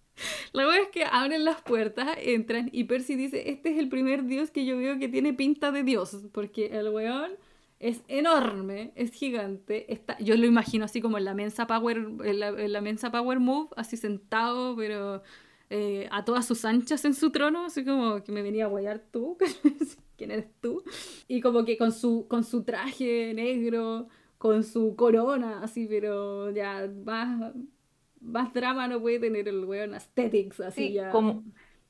[0.51, 4.25] La verdad es que abren las puertas, entran y Percy dice, este es el primer
[4.25, 7.31] dios que yo veo que tiene pinta de dios, porque el weón
[7.79, 12.39] es enorme, es gigante, está, yo lo imagino así como en la mensa power, en
[12.39, 15.21] la, mensa power move, así sentado, pero
[15.69, 19.03] eh, a todas sus anchas en su trono, así como que me venía a guayar
[19.11, 19.37] tú,
[20.17, 20.83] ¿quién eres tú?
[21.27, 26.89] Y como que con su, con su traje negro, con su corona, así, pero ya
[27.05, 27.53] más,
[28.21, 31.09] más drama no puede tener el weón aesthetics, así ya.
[31.09, 31.43] Como,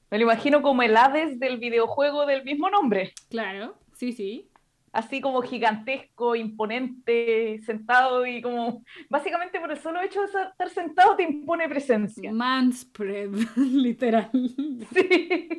[0.10, 3.14] me lo imagino como el Hades del videojuego del mismo nombre.
[3.30, 4.50] Claro, sí, sí.
[4.94, 8.84] Así como gigantesco, imponente, sentado y como.
[9.10, 12.32] Básicamente por el solo hecho de estar sentado te impone presencia.
[12.32, 14.32] Manspread, literal.
[14.94, 15.50] Sí.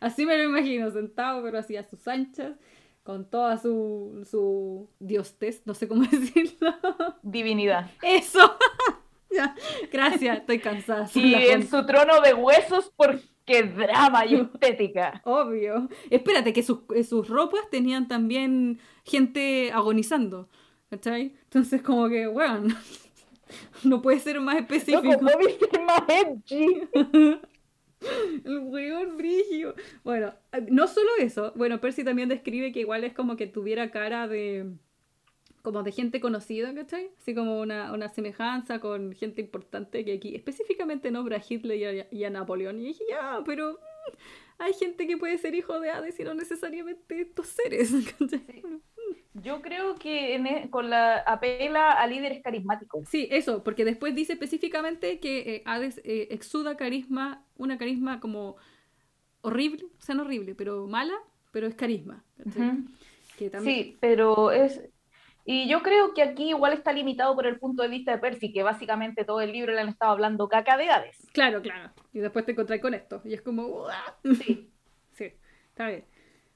[0.00, 2.56] Así me lo imagino, sentado, pero así a sus anchas
[3.02, 6.74] con toda su, su diostez, no sé cómo decirlo.
[7.22, 7.90] Divinidad.
[8.02, 8.56] Eso.
[9.30, 9.54] ya,
[9.90, 11.08] gracias, estoy cansada.
[11.14, 15.20] Y en su trono de huesos porque drama y estética.
[15.24, 15.88] Obvio.
[16.10, 20.48] Espérate, que sus, sus ropas tenían también gente agonizando.
[20.90, 21.34] ¿Cachai?
[21.44, 22.68] Entonces como que, bueno,
[23.82, 25.02] no puede ser más específico.
[25.02, 27.40] No, ser más edgy.
[28.44, 29.74] El weón brigio.
[30.04, 30.34] Bueno,
[30.70, 31.52] no solo eso.
[31.56, 34.72] Bueno, Percy también describe que igual es como que tuviera cara de.
[35.62, 37.10] como de gente conocida, ¿cachai?
[37.18, 42.24] Así como una, una semejanza con gente importante que aquí específicamente nombra a Hitler y
[42.24, 42.80] a, Napoleón.
[42.80, 43.72] Y dije, ya, pero.
[43.72, 44.16] Mm,
[44.58, 47.90] hay gente que puede ser hijo de Hades y no necesariamente estos seres.
[48.18, 48.62] ¿cachai?
[49.34, 53.08] Yo creo que e, con la apela a líderes carismáticos.
[53.08, 58.56] Sí, eso, porque después dice específicamente que eh, Hades eh, exuda carisma, una carisma como
[59.40, 61.14] horrible, o sea, no horrible, pero mala,
[61.50, 62.24] pero es carisma.
[63.62, 64.82] Sí, pero es...
[65.44, 68.52] Y yo creo que aquí igual está limitado por el punto de vista de Percy,
[68.52, 71.16] que básicamente todo el libro le han estado hablando caca de Hades.
[71.32, 71.90] Claro, claro.
[72.12, 73.22] Y después te encontrás con esto.
[73.24, 73.86] Y es como...
[74.22, 74.70] Sí.
[75.12, 75.32] sí,
[75.70, 76.04] está bien.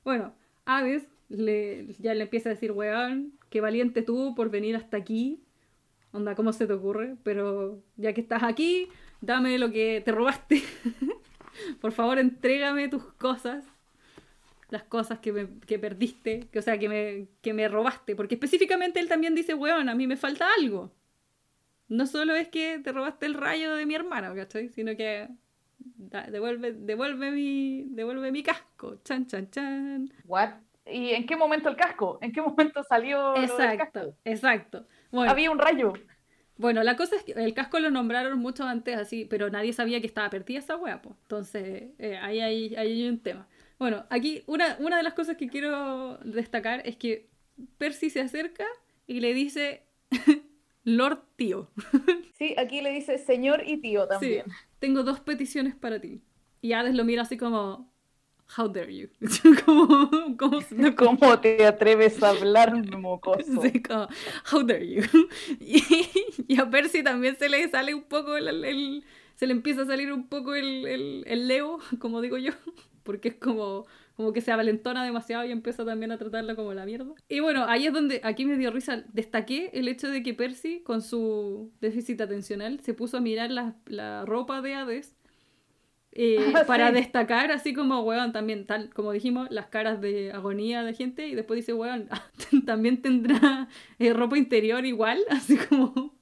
[0.04, 0.34] Bueno,
[0.66, 5.42] Hades le, ya le empieza a decir, weón, qué valiente tú por venir hasta aquí.
[6.12, 7.16] Onda, ¿cómo se te ocurre?
[7.22, 8.88] Pero ya que estás aquí,
[9.20, 10.62] dame lo que te robaste.
[11.80, 13.64] por favor, entrégame tus cosas.
[14.70, 18.16] Las cosas que, me, que perdiste, que, o sea, que me, que me robaste.
[18.16, 20.92] Porque específicamente él también dice, weón, a mí me falta algo.
[21.88, 24.68] No solo es que te robaste el rayo de mi hermano, ¿cachai?
[24.70, 25.28] Sino que
[25.78, 29.00] devuelve, devuelve mi, devuelve mi casco.
[29.04, 30.12] Chan, chan, chan.
[30.24, 30.54] What?
[30.86, 32.18] ¿Y en qué momento el casco?
[32.20, 34.16] ¿En qué momento salió exacto, casco?
[34.24, 34.86] Exacto.
[35.12, 35.92] Había un rayo.
[36.58, 40.00] Bueno, la cosa es que el casco lo nombraron mucho antes así, pero nadie sabía
[40.00, 41.14] que estaba perdida esa wea, pues.
[41.22, 42.40] Entonces, eh, ahí,
[42.74, 43.46] hay un tema.
[43.78, 47.28] Bueno, aquí una, una de las cosas que quiero destacar es que
[47.78, 48.64] Percy se acerca
[49.06, 49.82] y le dice,
[50.84, 51.70] Lord Tío.
[52.38, 54.44] Sí, aquí le dice señor y tío también.
[54.44, 56.20] Sí, tengo dos peticiones para ti.
[56.60, 57.90] Y Hades lo mira así como,
[58.56, 59.08] how dare you.
[59.64, 60.60] como, como,
[60.96, 63.62] ¿Cómo te atreves a hablar, mocoso?
[63.62, 64.08] Sí, como,
[64.52, 65.02] how dare you.
[65.60, 65.82] Y,
[66.48, 69.04] y a Percy también se le sale un poco el, el-
[69.36, 72.52] se le empieza a salir un poco el, el, el Leo, como digo yo,
[73.02, 76.86] porque es como, como que se avalentona demasiado y empieza también a tratarla como la
[76.86, 77.14] mierda.
[77.28, 80.80] Y bueno, ahí es donde, aquí me dio risa, destaqué el hecho de que Percy,
[80.82, 85.15] con su déficit atencional, se puso a mirar la, la ropa de Hades
[86.18, 86.94] eh, Ah, para sí.
[86.94, 91.34] destacar, así como, weón, también, tal como dijimos, las caras de agonía de gente, y
[91.34, 92.08] después dice, weón,
[92.66, 96.14] también tendrá eh, ropa interior igual, así como,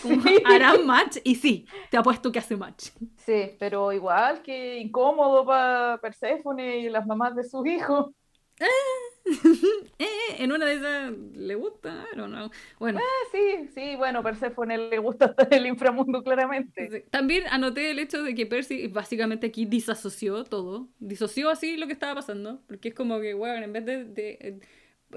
[0.00, 0.42] como Sí.
[0.44, 2.90] harán match, y sí, te apuesto que hace match.
[3.16, 8.12] Sí, pero igual que incómodo para Perséfone y las mamás de sus hijos.
[9.98, 12.50] Eh, en una de esas le gusta, I don't know.
[12.78, 17.06] Bueno, Ah, sí, sí, bueno, Perséfone le gusta estar el inframundo claramente.
[17.10, 21.92] también anoté el hecho de que Percy básicamente aquí disasoció todo, disoció así lo que
[21.92, 24.60] estaba pasando, porque es como que, weón, en vez de, de, eh,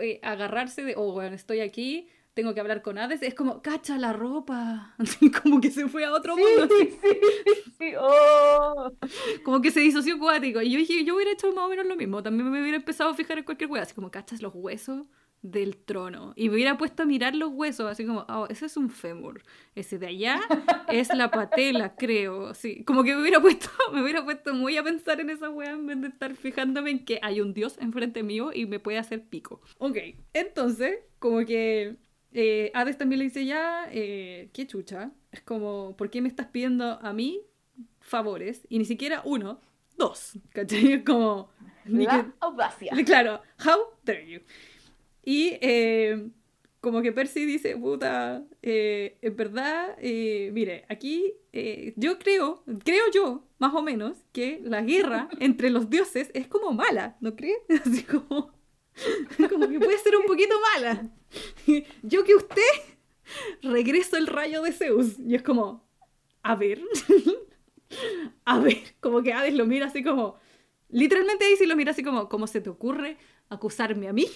[0.01, 3.97] eh, agarrarse de, oh, weón, estoy aquí, tengo que hablar con Hades, es como, cacha
[3.97, 6.91] la ropa, Así como que se fue a otro mundo, así.
[6.91, 6.97] Sí,
[7.45, 8.91] sí, sí, oh.
[9.43, 10.61] como que se disoció cuático.
[10.61, 12.23] Y yo dije, yo hubiera hecho más o menos lo mismo.
[12.23, 15.07] También me hubiera empezado a fijar en cualquier hueá, así como cachas los huesos
[15.43, 16.33] del trono.
[16.35, 19.43] Y me hubiera puesto a mirar los huesos, así como, oh, ese es un fémur.
[19.75, 20.39] Ese de allá
[20.87, 22.47] es la patela, creo.
[22.47, 25.71] Así, como que me hubiera puesto, me hubiera puesto muy a pensar en esa hueá
[25.71, 28.97] en vez de estar fijándome en que hay un dios enfrente mío y me puede
[28.97, 29.61] hacer pico.
[29.77, 29.97] Ok,
[30.33, 31.97] entonces, como que
[32.33, 35.11] eh, Hades también le dice ya, eh, qué chucha.
[35.31, 37.41] Es como, ¿por qué me estás pidiendo a mí
[37.99, 39.59] favores y ni siquiera uno,
[39.97, 40.37] dos?
[40.51, 40.93] ¿Cachai?
[40.93, 41.49] Es como...
[41.85, 42.91] ni La que- audacia.
[43.05, 44.39] Claro, how dare you.
[45.25, 46.29] Y eh,
[46.81, 53.03] como que Percy dice, puta, eh, en verdad, eh, mire, aquí eh, yo creo, creo
[53.13, 57.55] yo, más o menos, que la guerra entre los dioses es como mala, ¿no cree?
[57.85, 58.51] Así como,
[59.49, 61.09] como que puede ser un poquito mala.
[62.03, 62.61] Yo que usted
[63.61, 65.19] regreso el rayo de Zeus.
[65.19, 65.87] Y es como,
[66.41, 66.81] a ver,
[68.45, 70.35] a ver, como que Hades lo mira así como,
[70.89, 73.17] literalmente sí lo mira así como, ¿cómo se te ocurre
[73.49, 74.27] acusarme a mí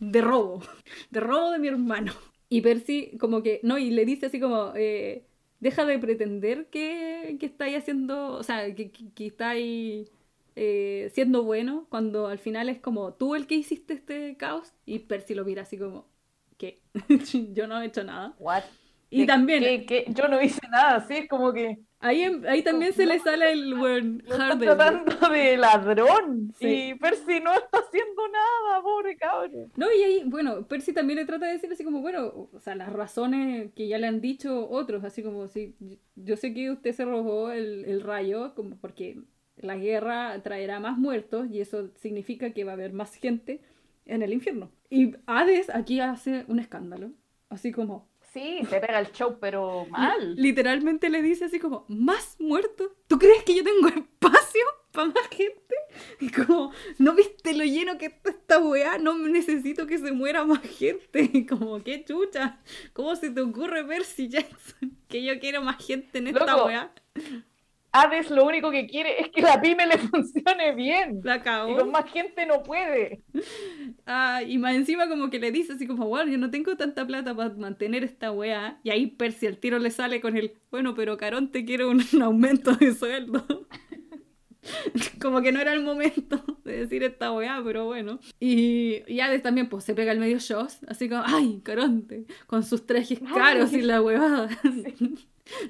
[0.00, 0.62] de robo?
[1.10, 2.12] De robo de mi hermano.
[2.48, 5.24] Y Percy como que, no, y le dice así como, eh,
[5.60, 10.10] deja de pretender que, que estáis haciendo, o sea, que, que, que estáis
[10.56, 14.72] eh, siendo bueno, cuando al final es como tú el que hiciste este caos.
[14.86, 16.06] Y Percy lo mira así como,
[16.58, 16.80] ¿qué?
[17.54, 18.34] Yo no he hecho nada.
[18.38, 18.62] What?
[19.10, 20.06] Y ¿Qué- también, qué- qué?
[20.14, 23.52] Yo no hice nada, sí, es como que ahí, en- ahí también se le sale
[23.52, 24.58] el buen Harden.
[24.60, 26.50] tratando de ladrón.
[26.58, 26.66] Sí.
[26.66, 29.70] Y Percy no está haciendo nada, pobre cabrón.
[29.76, 32.74] No, y ahí, bueno, Percy también le trata de decir así como, bueno, o sea,
[32.74, 36.92] las razones que ya le han dicho otros, así como, yo- yo sé que usted
[36.94, 39.18] se robó el, el rayo, como porque
[39.56, 43.60] la guerra traerá más muertos y eso significa que va a haber más gente
[44.06, 44.70] en el infierno.
[44.90, 47.12] Y Hades aquí hace un escándalo,
[47.48, 50.36] así como, Sí, se pega el show, pero mal.
[50.36, 52.88] literalmente le dice así como, ¿más muertos?
[53.06, 55.74] ¿Tú crees que yo tengo espacio para más gente?
[56.18, 58.96] Y como, ¿no viste lo lleno que está esta weá?
[58.96, 61.28] No necesito que se muera más gente.
[61.34, 62.58] Y como, qué chucha.
[62.94, 64.96] ¿Cómo se te ocurre, Percy Jackson?
[65.08, 66.66] Que yo quiero más gente en esta Loco.
[66.68, 66.90] weá.
[67.92, 71.20] Hades lo único que quiere es que la pyme le funcione bien.
[71.22, 71.36] La
[71.68, 71.86] Y con cagó.
[71.86, 73.22] más gente no puede.
[74.06, 77.06] Ah, y más encima como que le dice así como, bueno, yo no tengo tanta
[77.06, 78.80] plata para mantener esta weá.
[78.82, 82.22] Y ahí Percy al tiro le sale con el, bueno, pero Caronte quiere un, un
[82.22, 83.46] aumento de sueldo.
[85.20, 88.18] como que no era el momento de decir esta weá, pero bueno.
[88.40, 92.62] Y, y Hades también pues se pega el medio shows, así como, ay, Caronte, con
[92.64, 94.48] sus trajes caros y la weá.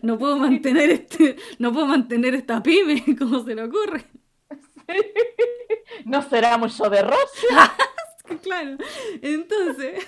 [0.02, 4.04] No puedo mantener este, no puedo mantener esta pyme, como se le ocurre.
[6.04, 7.76] No será mucho de rosa.
[8.42, 8.78] Claro.
[9.20, 10.06] Entonces,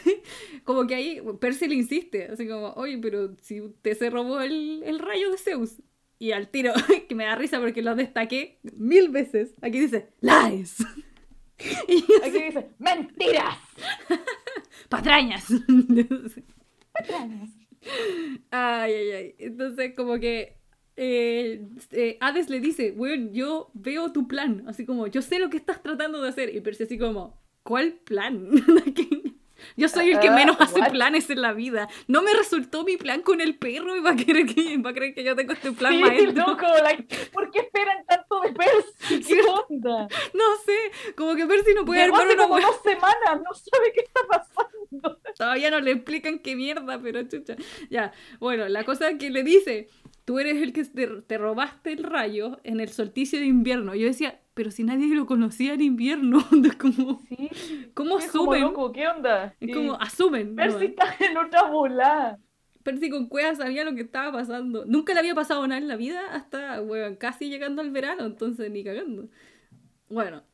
[0.64, 4.82] como que ahí Percy le insiste, así como, oye, pero si usted se robó el,
[4.84, 5.82] el rayo de Zeus.
[6.18, 6.72] Y al tiro,
[7.08, 10.76] que me da risa porque lo destaqué mil veces, aquí dice, lies.
[11.86, 13.58] Y Aquí dice, mentiras.
[14.88, 15.44] patrañas.
[18.50, 19.34] Ay, ay, ay.
[19.38, 20.56] Entonces, como que
[20.96, 24.64] eh, eh, Hades le dice, weón, yo veo tu plan.
[24.68, 26.54] Así como, yo sé lo que estás tratando de hacer.
[26.54, 28.50] Y Percy así como, ¿cuál plan?
[29.76, 31.88] yo soy el que Ah, menos hace planes en la vida.
[32.08, 34.94] No me resultó mi plan con el perro y va a creer que, va a
[34.94, 36.46] creer que yo tengo este plan Sí, maestro.
[36.46, 39.22] loco, like, ¿por qué esperan tanto de Percy?
[39.26, 40.08] ¿Qué onda?
[40.32, 43.54] No sé, como que Percy no puede Llegó armar hace una como dos semanas, no
[43.54, 45.18] sabe qué está pasando.
[45.36, 47.56] Todavía no le explican qué mierda, pero chucha.
[47.90, 49.88] Ya, bueno, la cosa que le dice,
[50.24, 53.94] tú eres el que te, robaste el rayo en el solsticio de invierno.
[53.94, 56.38] Yo decía, pero si nadie lo conocía en invierno,
[56.78, 57.50] como, sí,
[57.92, 58.72] ¿cómo asumen?
[58.92, 59.54] ¿Qué onda?
[59.60, 60.54] Es como, asumen.
[60.54, 62.38] Percy está en otra bola.
[62.84, 64.84] Percy con Cueva sabía lo que estaba pasando.
[64.86, 68.70] Nunca le había pasado nada en la vida hasta, bueno, casi llegando al verano, entonces
[68.70, 69.28] ni cagando.
[70.08, 70.44] Bueno,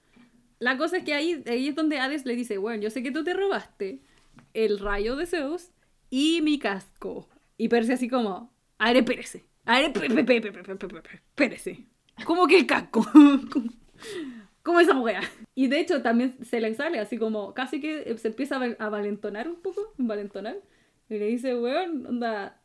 [0.61, 3.11] la cosa es que ahí, ahí es donde Hades le dice, bueno, yo sé que
[3.11, 4.01] tú te robaste
[4.55, 5.73] el rayo de Zeus
[6.09, 7.29] y mi casco.
[7.59, 9.45] Y Percy así como, a ver, espérese.
[9.67, 9.93] A ver,
[11.35, 11.87] espérese.
[12.25, 13.05] ¿Cómo que el casco?
[14.63, 15.23] ¿Cómo esa wea?
[15.55, 19.49] Y de hecho también se le sale así como, casi que se empieza a valentonar
[19.49, 20.57] un poco, valentonar.
[21.09, 22.61] Y le dice, weón, onda,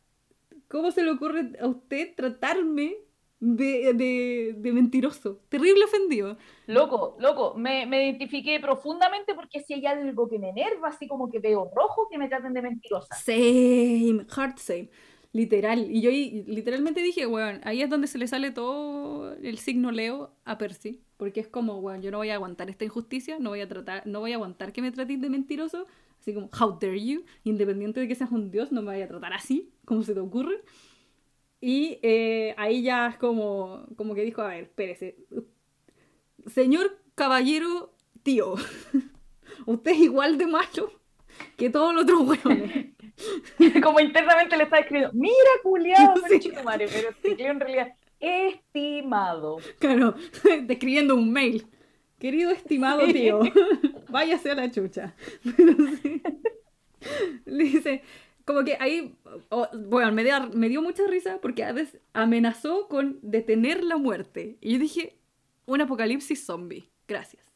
[0.68, 2.96] ¿cómo se le ocurre a usted tratarme
[3.38, 5.40] de, de, mentiroso.
[5.48, 6.36] Terrible ofendido.
[6.66, 11.30] Loco, loco, me, me, identifiqué profundamente porque si hay algo que me enerva, así como
[11.30, 13.14] que veo rojo, que me traten de mentirosa.
[13.14, 14.90] Same, hard same.
[15.36, 15.90] Literal.
[15.90, 16.10] Y yo
[16.46, 21.02] literalmente dije, weón, ahí es donde se le sale todo el signo Leo a Percy.
[21.18, 24.06] Porque es como, weón, yo no voy a aguantar esta injusticia, no voy a tratar,
[24.06, 25.84] no voy a aguantar que me traten de mentiroso.
[26.18, 27.24] Así como, how dare you?
[27.44, 30.20] Independiente de que seas un dios, no me vaya a tratar así, como se te
[30.20, 30.62] ocurre.
[31.60, 35.16] Y eh, ahí ya es como, como que dijo, a ver, espérese.
[36.46, 38.54] Señor caballero tío,
[39.66, 40.90] usted es igual de macho
[41.58, 42.95] que todos los otros hueones.
[43.82, 46.52] como internamente le está escribiendo, mira, culiado, sí.
[46.64, 49.58] madre, pero escribió en realidad, estimado.
[49.78, 50.14] Claro,
[50.62, 51.66] describiendo un mail.
[52.18, 53.40] Querido estimado tío,
[54.08, 55.14] váyase a la chucha.
[57.44, 58.02] Le dice,
[58.46, 59.14] como que ahí,
[59.90, 60.24] bueno, me,
[60.54, 64.56] me dio mucha risa porque Hades amenazó con detener la muerte.
[64.62, 65.18] Y yo dije,
[65.66, 67.52] un apocalipsis zombie, gracias.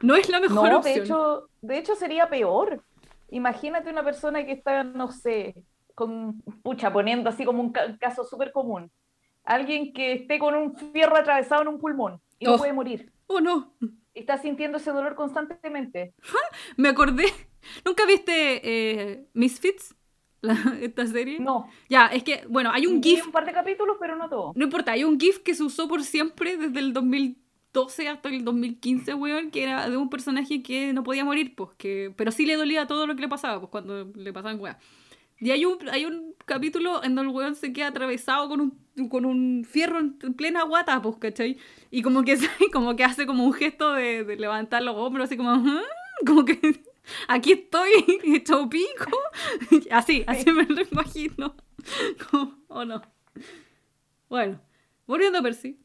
[0.00, 0.94] no, es la mejor opción.
[0.94, 2.82] De hecho, de hecho sería peor.
[3.30, 5.54] Imagínate una persona que está, no sé,
[5.94, 8.90] con, pucha, poniendo así como un caso súper común.
[9.44, 13.12] Alguien que esté con un fierro atravesado en un pulmón y no puede morir.
[13.26, 13.74] Oh, no.
[14.14, 16.14] Está sintiendo ese dolor constantemente.
[16.76, 17.26] Me acordé
[17.84, 19.94] ¿Nunca viste eh, Misfits?
[20.80, 21.38] esta serie.
[21.38, 21.68] No.
[21.88, 23.26] Ya, es que, bueno, hay un GIF.
[23.26, 24.52] un par de capítulos, pero no todo.
[24.54, 26.94] No importa, hay un GIF que se usó por siempre desde el
[27.72, 31.70] 2012 hasta el 2015, weón, que era de un personaje que no podía morir, pues,
[31.76, 34.76] que, pero sí le dolía todo lo que le pasaba, pues, cuando le pasaban weón.
[35.38, 39.08] Y hay un, hay un capítulo en donde el weón se queda atravesado con un,
[39.08, 41.56] con un fierro en plena guata, pues, ¿cachai?
[41.90, 42.36] Y como que,
[42.72, 45.62] como que hace como un gesto de, de levantar los hombros, así como,
[46.26, 46.82] como que
[47.28, 47.90] aquí estoy
[48.24, 49.18] hecho pico.
[49.90, 51.54] Así, así me lo imagino.
[52.68, 53.02] ¿O no?
[54.28, 54.60] Bueno,
[55.06, 55.78] volviendo a Percy.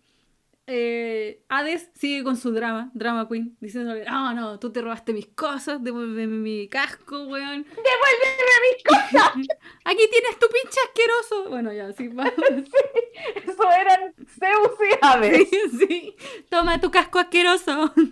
[0.67, 5.28] Eh, Hades sigue con su drama, drama queen, diciéndole, ah, no, tú te robaste mis
[5.28, 7.63] cosas, devuélveme mi casco, weón.
[7.63, 9.32] Devuélveme mis cosas.
[9.86, 11.49] Aquí tienes tu pinche asqueroso.
[11.49, 12.25] Bueno, ya, sí, va.
[12.36, 15.49] sí, eso eran Zeus y Hades.
[15.49, 16.15] Sí, sí.
[16.49, 17.93] Toma tu casco asqueroso.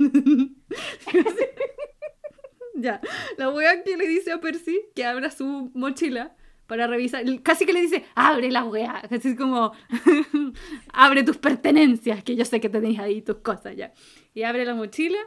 [2.75, 2.99] Ya,
[3.37, 6.35] la wea que le dice a Percy que abra su mochila
[6.73, 9.73] para revisar, casi que le dice, abre la wea, así como,
[10.91, 13.93] abre tus pertenencias, que yo sé que tenéis ahí tus cosas ya.
[14.33, 15.19] Y abre la mochila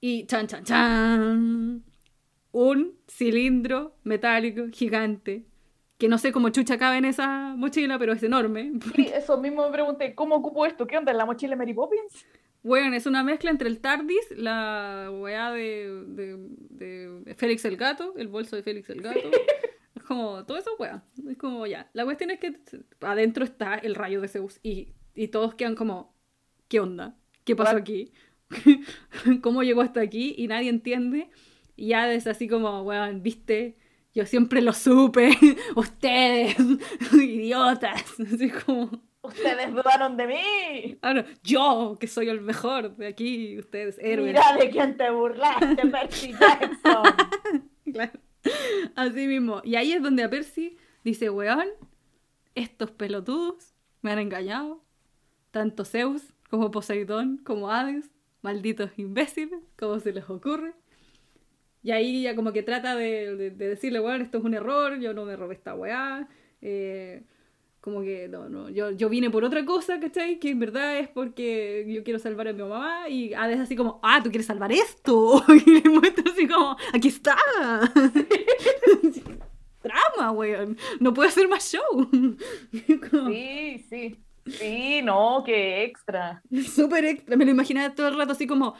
[0.00, 1.84] y chan, chan, chan,
[2.50, 5.46] un cilindro metálico gigante,
[5.96, 8.72] que no sé cómo chucha cabe en esa mochila, pero es enorme.
[8.96, 10.88] Sí, eso mismo me pregunté, ¿cómo ocupo esto?
[10.88, 11.12] ¿Qué onda?
[11.12, 12.26] ¿En la mochila de Mary Poppins?
[12.64, 18.26] Bueno, es una mezcla entre el TARDIS, la weá de, de, Félix el Gato, el
[18.26, 19.20] bolso de Félix el Gato.
[20.08, 21.02] como, todo eso weá.
[21.28, 21.90] Es como, ya.
[21.92, 22.60] La cuestión es que
[23.00, 26.14] adentro está el rayo de Zeus y, y todos quedan como,
[26.68, 27.16] ¿qué onda?
[27.44, 28.12] ¿Qué pasó aquí?
[29.42, 30.34] ¿Cómo llegó hasta aquí?
[30.38, 31.30] Y nadie entiende.
[31.76, 33.76] Y ya es así como, weón, viste,
[34.14, 35.36] yo siempre lo supe.
[35.76, 36.56] Ustedes,
[37.12, 38.02] idiotas.
[38.20, 40.98] Así como Ustedes dudaron de mí.
[41.00, 44.34] Ahora, yo, que soy el mejor de aquí, ustedes héroes.
[44.34, 47.04] Mira de quién te burlaste, Percy Jackson.
[47.90, 48.12] claro.
[48.94, 49.60] Así mismo.
[49.64, 51.68] Y ahí es donde a Percy dice, weón,
[52.54, 54.82] estos pelotudos me han engañado.
[55.50, 58.10] Tanto Zeus como Poseidón como Hades.
[58.42, 60.74] Malditos imbéciles, ¿cómo se les ocurre?
[61.82, 65.24] Y ahí ya como que trata de, decirle, weón, esto es un error, yo no
[65.24, 66.28] me robé esta weá.
[66.60, 67.22] Eh,
[67.84, 70.38] como que, no, no, yo, yo vine por otra cosa, ¿cachai?
[70.38, 74.00] Que en verdad es porque yo quiero salvar a mi mamá y Hades así como,
[74.02, 75.44] ah, tú quieres salvar esto.
[75.66, 77.36] Y le muestro así como, aquí está.
[79.82, 80.78] Drama, weón.
[80.98, 82.08] No puedo hacer más show.
[82.72, 84.16] Sí, sí.
[84.46, 86.42] Sí, no, qué extra.
[86.74, 87.36] Súper extra.
[87.36, 88.76] Me lo imaginaba todo el rato así como,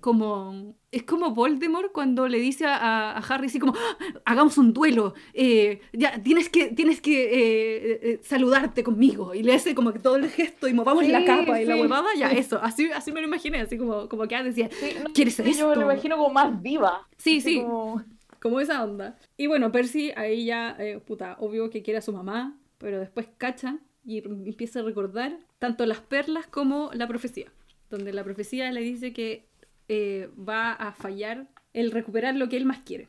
[0.00, 4.72] como es como Voldemort cuando le dice a, a Harry así como "Ah, hagamos un
[4.72, 9.92] duelo eh, ya tienes que tienes que eh, eh, saludarte conmigo y le hace como
[9.92, 12.38] que todo el gesto y movamos la Sí, capa y la sí, huevada ya sí.
[12.38, 15.34] eso así así me lo imaginé así como como que ah, decía Sí, no, ¿Quieres
[15.34, 15.74] sí, Yo me esto?
[15.74, 17.06] lo imagino como más viva.
[17.16, 18.04] sí así sí como-
[18.38, 19.18] como esa onda.
[19.36, 23.26] Y bueno, Percy ahí ya, eh, puta, obvio que quiere a su mamá, pero después
[23.38, 27.50] cacha y empieza a recordar tanto las perlas como la profecía,
[27.90, 29.46] donde la profecía le dice que
[29.88, 33.08] eh, va a fallar el recuperar lo que él más quiere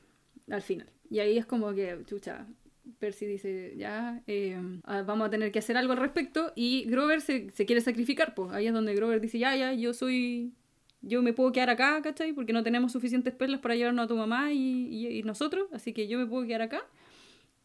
[0.49, 0.89] al final.
[1.09, 2.47] Y ahí es como que, chucha,
[2.99, 6.51] Percy dice, ya, eh, ah, vamos a tener que hacer algo al respecto.
[6.55, 9.93] Y Grover se, se quiere sacrificar, pues ahí es donde Grover dice, ya, ya, yo
[9.93, 10.53] soy
[11.01, 12.33] yo me puedo quedar acá, ¿cachai?
[12.33, 15.93] Porque no tenemos suficientes perlas para llevarnos a tu mamá y, y- y nosotros, así
[15.93, 16.81] que yo me puedo quedar acá.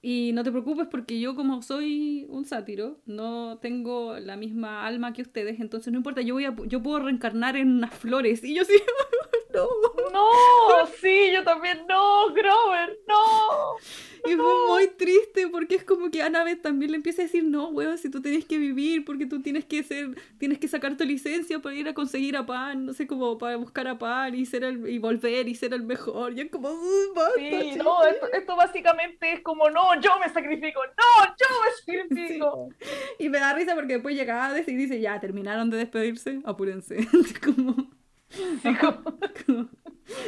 [0.05, 5.13] Y no te preocupes porque yo como soy un sátiro, no tengo la misma alma
[5.13, 8.43] que ustedes, entonces no importa, yo voy a, yo puedo reencarnar en unas flores.
[8.43, 8.75] Y yo sí,
[9.55, 9.69] no.
[10.13, 11.83] No, sí, yo también.
[11.89, 13.77] No, Grover, no.
[14.25, 17.71] Y fue muy triste porque es como que Annabeth también le empieza a decir, no,
[17.71, 21.03] weón, si tú tienes que vivir, porque tú tienes que ser, tienes que sacar tu
[21.05, 24.47] licencia para ir a conseguir a Pan, no sé, como para buscar a Pan y
[24.47, 26.35] ser el, y volver y ser el mejor.
[26.39, 27.83] Y es como, "Uh, basta, Sí, chico".
[27.83, 32.69] no, esto, esto básicamente es como, no, yo me sacrifico, no, yo me sacrifico.
[33.19, 36.97] Y me da risa porque después llega Hades y dice, ya, terminaron de despedirse, apúrense.
[37.45, 37.91] como,
[38.29, 39.03] Sí, como-
[39.47, 39.69] como,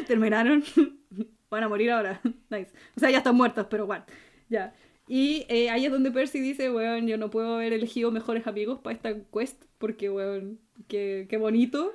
[0.06, 0.62] terminaron,
[1.50, 2.20] van a morir ahora.
[2.50, 2.72] Nice.
[2.96, 4.04] O sea, ya están muertos, pero bueno,
[4.48, 4.74] ya.
[5.06, 8.78] Y eh, ahí es donde Percy dice, weón, yo no puedo haber elegido mejores amigos
[8.80, 11.92] para esta quest, porque, weón, qué, qué bonito.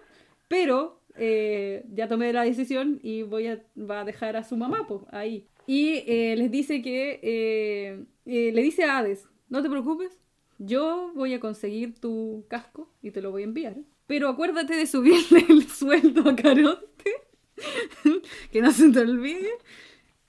[0.48, 4.86] Pero eh, ya tomé la decisión y voy a, va a dejar a su mamá,
[4.88, 5.48] pues, ahí.
[5.70, 10.18] Y eh, les dice que, eh, eh, le dice a Hades, no te preocupes,
[10.58, 13.76] yo voy a conseguir tu casco y te lo voy a enviar.
[14.08, 17.12] Pero acuérdate de subirle el sueldo a Caronte,
[18.52, 19.52] que no se te olvide.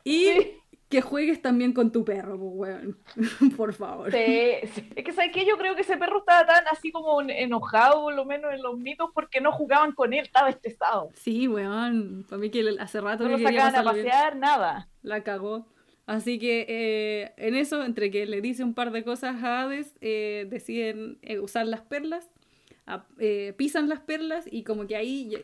[0.04, 0.26] Y.
[0.90, 2.98] que juegues también con tu perro, pues, weón.
[3.56, 4.10] Por favor.
[4.10, 4.90] Sí, sí.
[4.96, 5.46] Es que, ¿sabes qué?
[5.46, 8.60] Yo creo que ese perro estaba tan así como en- enojado, por lo menos en
[8.60, 11.10] los mitos, porque no jugaban con él, estaba estresado.
[11.14, 12.26] Sí, weón.
[12.28, 14.04] Para mí que hace rato No lo sacaban a bien.
[14.04, 14.88] pasear, nada.
[15.02, 15.64] La cagó.
[16.06, 19.94] Así que eh, en eso, entre que le dice un par de cosas a Hades,
[20.00, 22.28] eh, deciden eh, usar las perlas,
[22.86, 25.36] a- eh, pisan las perlas y como que ahí,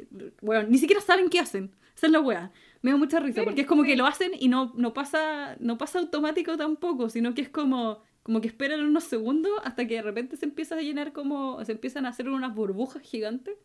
[0.42, 1.70] bueno, ni siquiera saben qué hacen.
[1.94, 2.50] Esa es la wea.
[2.86, 5.76] Me da mucha risa porque es como que lo hacen y no, no, pasa, no
[5.76, 10.02] pasa automático tampoco, sino que es como, como que esperan unos segundos hasta que de
[10.02, 13.56] repente se empieza a llenar como, se empiezan a hacer unas burbujas gigantes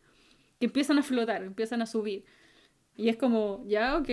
[0.58, 2.24] que empiezan a flotar, empiezan a subir.
[2.96, 4.08] Y es como, ya, ok.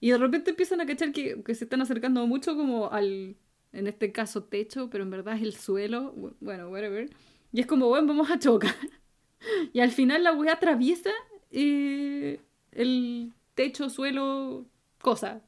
[0.00, 3.36] Y de repente empiezan a cachar que, que se están acercando mucho como al,
[3.72, 6.14] en este caso, techo, pero en verdad es el suelo.
[6.16, 7.08] bu- Bueno, whatever.
[7.52, 8.74] Y es como, bueno, vamos a chocar.
[9.72, 11.10] Y al final la weá atraviesa
[11.50, 12.40] eh,
[12.72, 14.66] el techo, suelo,
[15.00, 15.42] cosa.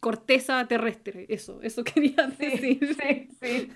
[0.00, 1.26] corteza terrestre.
[1.28, 2.96] Eso, eso quería decir.
[2.98, 3.70] sí, sí.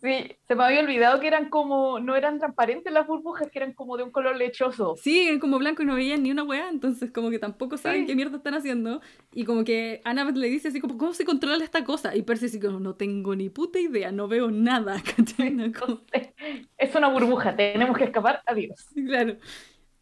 [0.00, 3.72] Sí, se me había olvidado que eran como, no eran transparentes las burbujas, que eran
[3.72, 4.94] como de un color lechoso.
[5.02, 8.02] Sí, eran como blanco y no veían ni una weá, entonces como que tampoco saben
[8.02, 8.06] Sí.
[8.06, 9.00] qué mierda están haciendo.
[9.34, 12.14] Y como que Annabeth le dice así como, ¿cómo se controla esta cosa?
[12.14, 15.50] Y Percy así como, no tengo ni puta idea, no veo nada, ¿cachai?
[15.56, 16.02] No, como-
[16.78, 18.86] es una burbuja, tenemos que escapar, adiós.
[18.94, 19.36] Claro.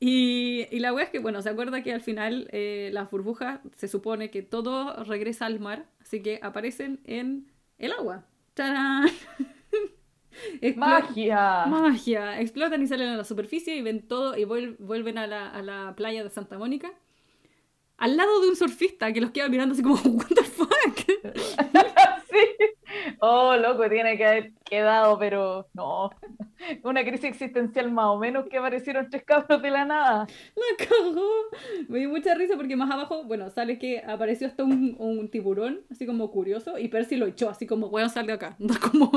[0.00, 3.60] Y, y la wea es que, bueno, se acuerda que al final eh, las burbujas
[3.76, 8.26] se supone que todo regresa al mar, así que aparecen en el agua.
[8.54, 9.08] ¡Tarán!
[10.76, 11.66] Magia.
[11.66, 12.40] Magia.
[12.40, 15.62] Explotan y salen a la superficie y ven todo y vuel- vuelven a la, a
[15.62, 16.92] la playa de Santa Mónica.
[17.96, 20.70] Al lado de un surfista que los queda mirando así como, ¿What the fuck?
[22.30, 22.38] Sí.
[23.20, 26.10] Oh, loco, tiene que haber quedado, pero no.
[26.82, 30.26] Una crisis existencial más o menos que aparecieron tres cabros de la nada.
[30.54, 31.30] La cagó.
[31.88, 35.82] Me dio mucha risa porque más abajo, bueno, sale que apareció hasta un, un tiburón,
[35.90, 38.56] así como curioso, y Percy lo echó, así como, weón, sal de acá.
[38.90, 39.10] Como,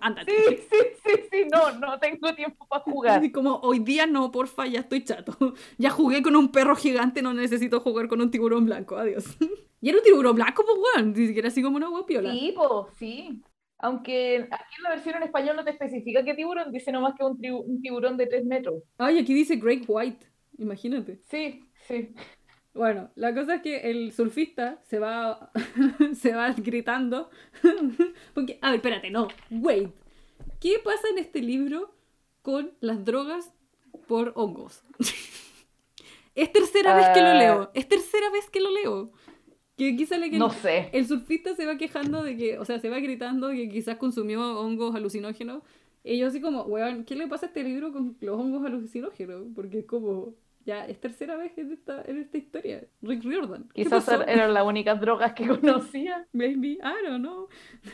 [0.00, 0.32] ándate.
[0.32, 3.18] Sí, sí, sí, sí, no, no tengo tiempo para jugar.
[3.18, 5.36] Así como, hoy día no, porfa, ya estoy chato.
[5.78, 9.36] Ya jugué con un perro gigante, no necesito jugar con un tiburón blanco, adiós.
[9.84, 12.32] Y era un tiburón blanco, pues, weón, ni siquiera así como una guapiola.
[12.32, 13.42] Sí, po, sí.
[13.76, 17.22] Aunque aquí en la versión en español no te especifica qué tiburón, dice nomás que
[17.22, 18.82] un, tiburón de tres metros.
[18.96, 20.24] Ay, aquí dice Great White,
[20.56, 21.20] imagínate.
[21.28, 22.14] Sí, sí.
[22.72, 25.50] Bueno, la cosa es que el surfista se va,
[26.14, 27.28] se va gritando.
[28.34, 29.90] Porque, a ver, espérate, no, wait.
[30.60, 31.94] ¿Qué pasa en este libro
[32.40, 33.52] con las drogas
[34.08, 34.82] por hongos?
[36.34, 37.34] es tercera vez que lo Ah.
[37.34, 39.12] leo, es tercera vez que lo leo.
[39.76, 40.88] Que aquí sale que No el, sé.
[40.92, 44.60] el surfista se va quejando de que, o sea, se va gritando que quizás consumió
[44.60, 45.62] hongos alucinógenos.
[46.04, 49.46] Y yo así como, weón, ¿qué le pasa a este libro con los hongos alucinógenos?
[49.54, 50.34] Porque es como,
[50.66, 52.84] Ya es tercera vez en esta, en esta historia.
[53.02, 53.68] Rick Riordan.
[53.74, 56.26] ¿Qué Quizás eran las únicas drogas que conocía.
[56.32, 57.48] Maybe, I don't know.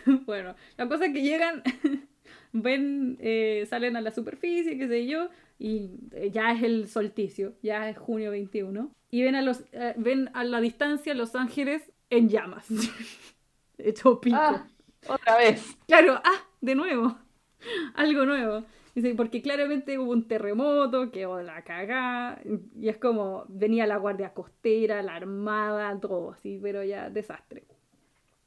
[0.27, 1.63] bueno, la cosa es que llegan,
[2.53, 5.29] ven, eh, salen a la superficie, qué sé yo,
[5.59, 9.95] y eh, ya es el solsticio, ya es junio 21, y ven a, los, eh,
[9.97, 12.67] ven a la distancia Los Ángeles en llamas.
[13.79, 14.37] Hecho pico.
[14.39, 14.67] Ah,
[15.09, 15.77] otra vez.
[15.87, 17.17] Claro, ah, de nuevo.
[17.95, 18.65] Algo nuevo.
[18.95, 22.41] Dice, porque claramente hubo un terremoto, quedó la cagá,
[22.77, 27.65] y es como, venía la guardia costera, la armada, todo así, pero ya desastre.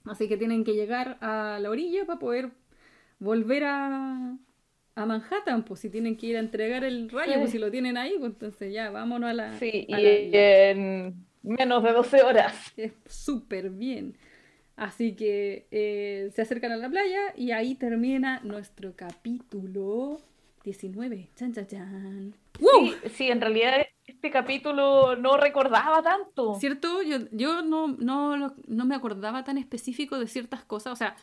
[0.03, 2.51] Así que tienen que llegar a la orilla para poder
[3.20, 4.38] volver a,
[4.96, 7.98] a Manhattan, pues si tienen que ir a entregar el rayo, pues si lo tienen
[7.98, 9.60] ahí, pues entonces ya, vámonos a la...
[9.60, 12.74] Sí, a y la- en menos de 12 horas.
[12.78, 14.16] es súper bien.
[14.76, 20.18] Así que eh, se acercan a la playa y ahí termina nuestro capítulo
[20.64, 21.30] 19.
[21.36, 22.36] Chan, chan, chan.
[22.60, 22.88] ¡Wow!
[23.04, 26.56] Sí, sí, en realidad este capítulo no recordaba tanto.
[26.56, 27.02] ¿Cierto?
[27.04, 30.94] Yo, yo no, no, no me acordaba tan específico de ciertas cosas.
[30.94, 31.16] O sea,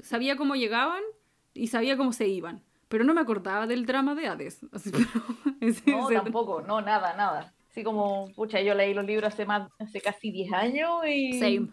[0.00, 1.02] sabía cómo llegaban
[1.54, 2.62] y sabía cómo se iban.
[2.92, 4.60] Pero no me acordaba del drama de Hades.
[4.72, 7.52] Así, pero- ese- No, ese- tampoco, no, nada, nada.
[7.70, 11.68] Así como, pucha, yo leí los libros hace más, hace casi 10 años y Same.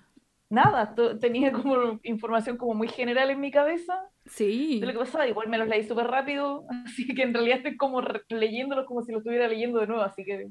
[0.49, 4.79] nada, tenía como información como muy general en mi cabeza Sí.
[4.79, 5.27] de lo que pasaba.
[5.27, 9.11] Igual me los leí súper rápido, así que en realidad estoy como leyéndolos como si
[9.11, 10.47] lo estuviera leyendo de nuevo, así que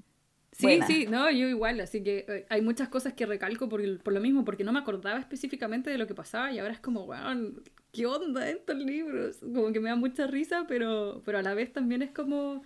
[0.52, 0.86] Sí, buena.
[0.86, 4.20] sí, no, yo igual, así que eh, hay muchas cosas que recalco por, por lo
[4.20, 7.62] mismo, porque no me acordaba específicamente de lo que pasaba y ahora es como, weón,
[7.98, 9.38] ¿qué onda estos libros?
[9.40, 12.62] Como que me da mucha risa, pero, pero a la vez también es como,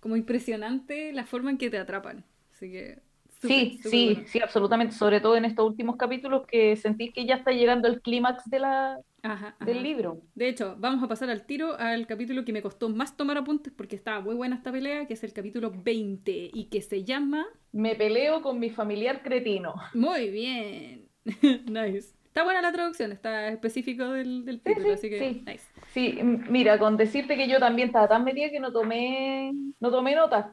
[0.00, 2.24] como impresionante la forma en que te atrapan.
[2.52, 3.02] Así que...
[3.40, 4.26] súper, sí, súper sí, bueno.
[4.26, 8.00] sí, absolutamente, sobre todo en estos últimos capítulos que sentís que ya está llegando el
[8.02, 9.82] clímax de la, Ajá, del ajá.
[9.82, 10.22] libro.
[10.34, 13.72] De hecho, vamos a pasar al tiro al capítulo que me costó más tomar apuntes
[13.74, 17.46] porque estaba muy buena esta pelea, que es el capítulo 20 y que se llama...
[17.72, 19.74] Me peleo con mi familiar cretino.
[19.92, 21.08] Muy bien.
[21.66, 22.14] nice.
[22.34, 25.44] Está buena la traducción, está específico del, del título, sí, así que sí.
[25.46, 25.70] nice.
[25.92, 30.16] Sí, mira, con decirte que yo también estaba tan metida que no tomé, no tomé
[30.16, 30.46] notas.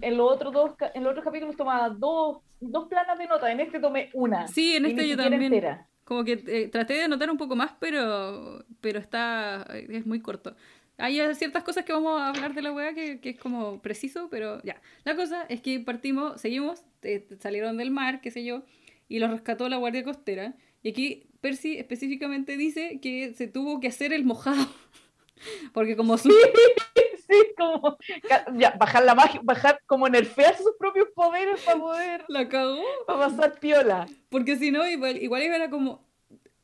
[0.00, 3.60] En los otros dos, en los otros capítulos tomaba dos, dos planas de notas, en
[3.60, 4.48] este tomé una.
[4.48, 5.44] Sí, en este yo también.
[5.44, 5.86] entera.
[6.02, 9.64] Como que eh, traté de anotar un poco más, pero, pero está.
[9.74, 10.56] es muy corto.
[10.98, 14.26] Hay ciertas cosas que vamos a hablar de la weá que, que es como preciso,
[14.28, 14.82] pero ya.
[15.04, 18.64] La cosa es que partimos, seguimos, eh, salieron del mar, qué sé yo,
[19.08, 20.56] y los rescató la Guardia Costera.
[20.86, 24.68] Y aquí Percy específicamente dice que se tuvo que hacer el mojado.
[25.72, 27.98] Porque como su, Sí, como
[28.56, 32.80] ya, bajar la magia, bajar como nerfear sus propios poderes para poder la cagó.
[33.04, 34.06] para pasar piola.
[34.28, 36.06] Porque si no, igual, igual era como.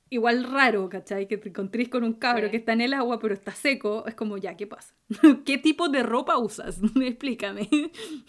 [0.08, 1.26] Igual raro, ¿cachai?
[1.26, 2.50] Que te encontrís con un cabro Sí.
[2.52, 4.04] que está en el agua, pero está seco.
[4.06, 4.94] Es como, ya, ¿qué pasa?
[5.44, 6.78] ¿Qué tipo de ropa usas?
[7.02, 7.68] Explícame.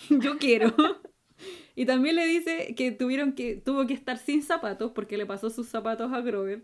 [0.09, 0.73] Yo quiero.
[1.75, 3.55] Y también le dice que tuvieron que.
[3.55, 6.63] tuvo que estar sin zapatos porque le pasó sus zapatos a Grover.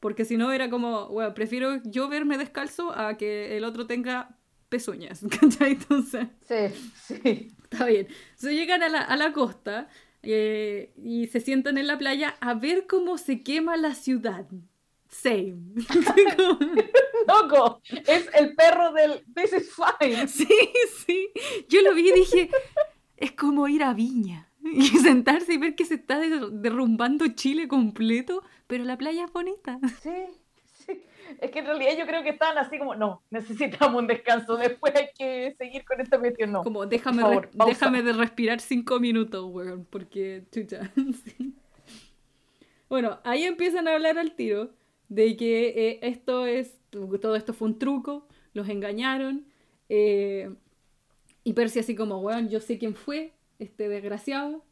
[0.00, 4.38] Porque si no era como, bueno, prefiero yo verme descalzo a que el otro tenga
[4.68, 5.72] pezuñas, ¿cachai?
[5.72, 6.26] Entonces.
[6.48, 7.52] Sí, sí.
[7.64, 8.08] Está bien.
[8.08, 9.88] Entonces llegan a la, a la costa
[10.22, 14.46] eh, y se sientan en la playa a ver cómo se quema la ciudad.
[15.08, 15.56] Same.
[17.26, 20.28] Loco, es el perro del This is fine.
[20.28, 20.46] sí,
[21.06, 21.30] sí.
[21.68, 22.50] Yo lo vi y dije,
[23.16, 27.68] es como ir a Viña y sentarse y ver que se está der- derrumbando Chile
[27.68, 29.78] completo, pero la playa es bonita.
[30.02, 30.10] Sí,
[30.86, 31.02] sí.
[31.40, 34.94] Es que en realidad yo creo que estaban así como, no, necesitamos un descanso, después
[34.96, 36.62] hay que seguir con esta cuestión, no.
[36.64, 40.90] Como déjame, favor, déjame de respirar cinco minutos, weón, porque chucha.
[41.24, 41.54] sí.
[42.88, 44.70] Bueno, ahí empiezan a hablar al tiro
[45.08, 49.44] de que eh, esto es, todo esto fue un truco, los engañaron.
[49.88, 50.50] eh,
[51.42, 54.64] y Percy así como, weón, yo sé quién fue, este desgraciado.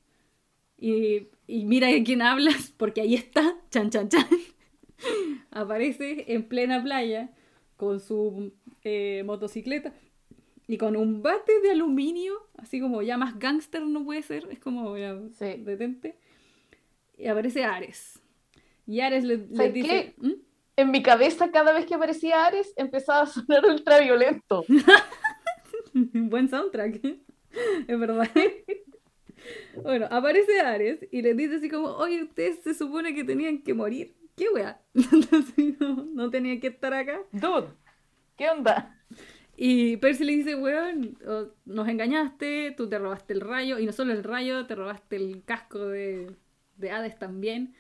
[0.77, 4.27] Y, y mira de quién hablas, porque ahí está, chan, chan, chan.
[5.51, 7.31] Aparece en plena playa
[7.77, 8.53] con su
[8.85, 9.93] eh, motocicleta
[10.67, 14.59] y con un bate de aluminio, así como ya más gángster no puede ser, es
[14.59, 15.55] como ya Sí.
[15.59, 16.17] detente.
[17.17, 18.21] Y aparece Ares.
[18.87, 20.15] Y Ares le, le ¿Sabes dice...
[20.19, 20.33] ¿Mm?
[20.77, 24.65] En mi cabeza, cada vez que aparecía Ares, empezaba a sonar ultraviolento.
[25.93, 27.01] Buen soundtrack.
[27.89, 28.29] es verdad.
[29.83, 33.75] bueno, aparece Ares y le dice así como, oye, ustedes se supone que tenían que
[33.75, 34.15] morir.
[34.37, 34.47] ¿Qué?
[34.95, 37.21] Entonces, no, no tenían que estar acá.
[37.33, 37.69] Dude,
[38.37, 38.95] ¿qué onda?
[39.57, 41.19] Y Percy le dice, weón,
[41.65, 45.43] nos engañaste, tú te robaste el rayo, y no solo el rayo, te robaste el
[45.45, 46.37] casco de,
[46.77, 47.75] de Hades también.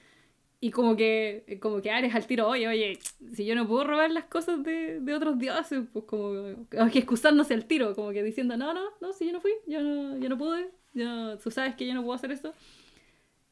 [0.60, 2.98] Y como que, como que Ares al tiro, oye, oye,
[3.32, 7.50] si yo no puedo robar las cosas de, de otros dioses, pues como que excusarnos
[7.52, 10.28] al tiro, como que diciendo, no, no, no, si yo no fui, yo no, yo
[10.28, 12.52] no pude, yo, tú sabes que yo no puedo hacer eso.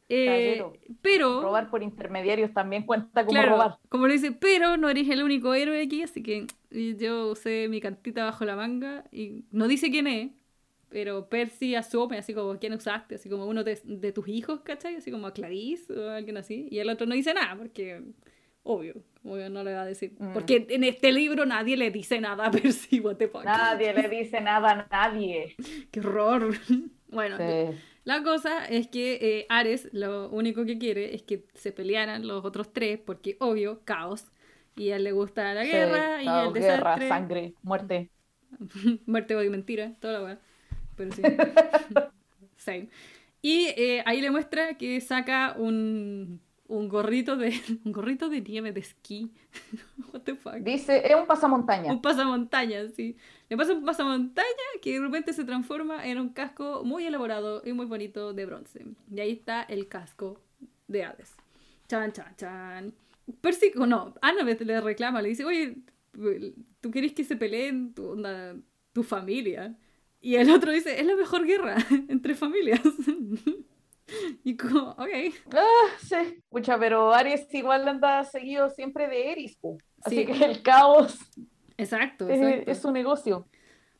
[0.09, 0.65] Eh,
[1.03, 3.79] pero, Robar por intermediarios también cuenta como claro, robar.
[3.89, 7.81] como le dice, pero no eres el único héroe aquí, así que yo usé mi
[7.81, 10.31] cantita bajo la manga y no dice quién es,
[10.89, 14.97] pero Percy asume así como quién usaste, así como uno de, de tus hijos, ¿cachai?
[14.97, 18.03] Así como a Clarice o alguien así, y el otro no dice nada, porque
[18.63, 20.33] obvio, obvio no le va a decir, Mm.
[20.33, 23.45] porque en este libro nadie le dice nada a Percy, what the fuck.
[23.45, 25.55] Nadie le dice nada a nadie.
[25.91, 26.55] Qué horror.
[27.09, 27.77] bueno, Sí.
[28.05, 32.45] la cosa es que eh, Ares lo único que quiere es que se pelearan los
[32.45, 34.27] otros tres, porque obvio, caos.
[34.79, 38.11] Y a él le gusta la Sí, guerra y caos, el guerra, sangre, muerte.
[39.07, 40.41] Muerte, odio y mentira, toda la weá.
[40.97, 41.23] Pero sí.
[42.57, 42.89] Same.
[43.43, 48.73] Y eh, ahí le muestra que saca un, un gorrito de un gorrito de nieve
[48.73, 49.33] de esquí.
[50.13, 50.57] What the fuck.
[50.57, 51.93] Dice, es un pasamontaña.
[51.93, 53.17] Un pasamontañas, sí.
[53.49, 54.47] Le pasa un pasamontaña
[54.83, 58.85] que de repente se transforma en un casco muy elaborado y muy bonito de bronce.
[59.11, 60.41] Y ahí está el casco
[60.89, 61.37] de Hades.
[61.89, 62.95] Chan, chan, chan.
[63.41, 65.79] Percy, o no, Annabeth le reclama, le dice, oye,
[66.81, 68.55] ¿tú querés que se peleen tu, onda,
[68.93, 69.77] tu familia?
[70.27, 71.77] Y el otro dice, es la mejor guerra
[72.09, 72.81] entre familias.
[74.45, 75.09] y como, ok.
[75.53, 76.43] Ah, sí.
[76.49, 79.57] Pucha, pero Aries igual anda seguido siempre de Eris.
[79.57, 79.79] po.
[80.03, 80.27] Así Sí.
[80.27, 81.17] que el caos
[81.79, 82.71] Exacto, es, exacto.
[82.73, 83.47] es su negocio.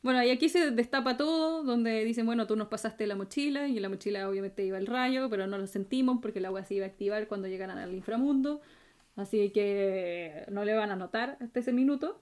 [0.01, 3.77] Bueno, y aquí se destapa todo, donde dicen, bueno, tú nos pasaste la mochila, y
[3.77, 6.75] en la mochila obviamente iba el rayo, pero no lo sentimos porque el agua se
[6.75, 8.59] iba a activar cuando llegaran al inframundo,
[9.15, 12.21] así que no le van a notar hasta ese minuto.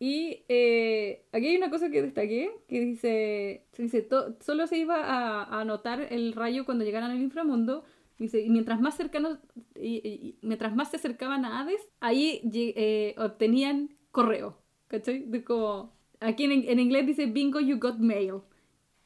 [0.00, 4.08] Y eh, aquí hay una cosa que destaqué, que dice, se dice
[4.40, 7.84] solo se iba a, a notar el rayo cuando llegaran al inframundo,
[8.18, 9.38] dice, y mientras más cercanos,
[9.74, 15.24] y, y- mientras más se acercaban a Hades, ahí eh, obtenían correo, ¿cachai?
[15.26, 18.42] De como, aquí en, en inglés dice, bingo, you got mail.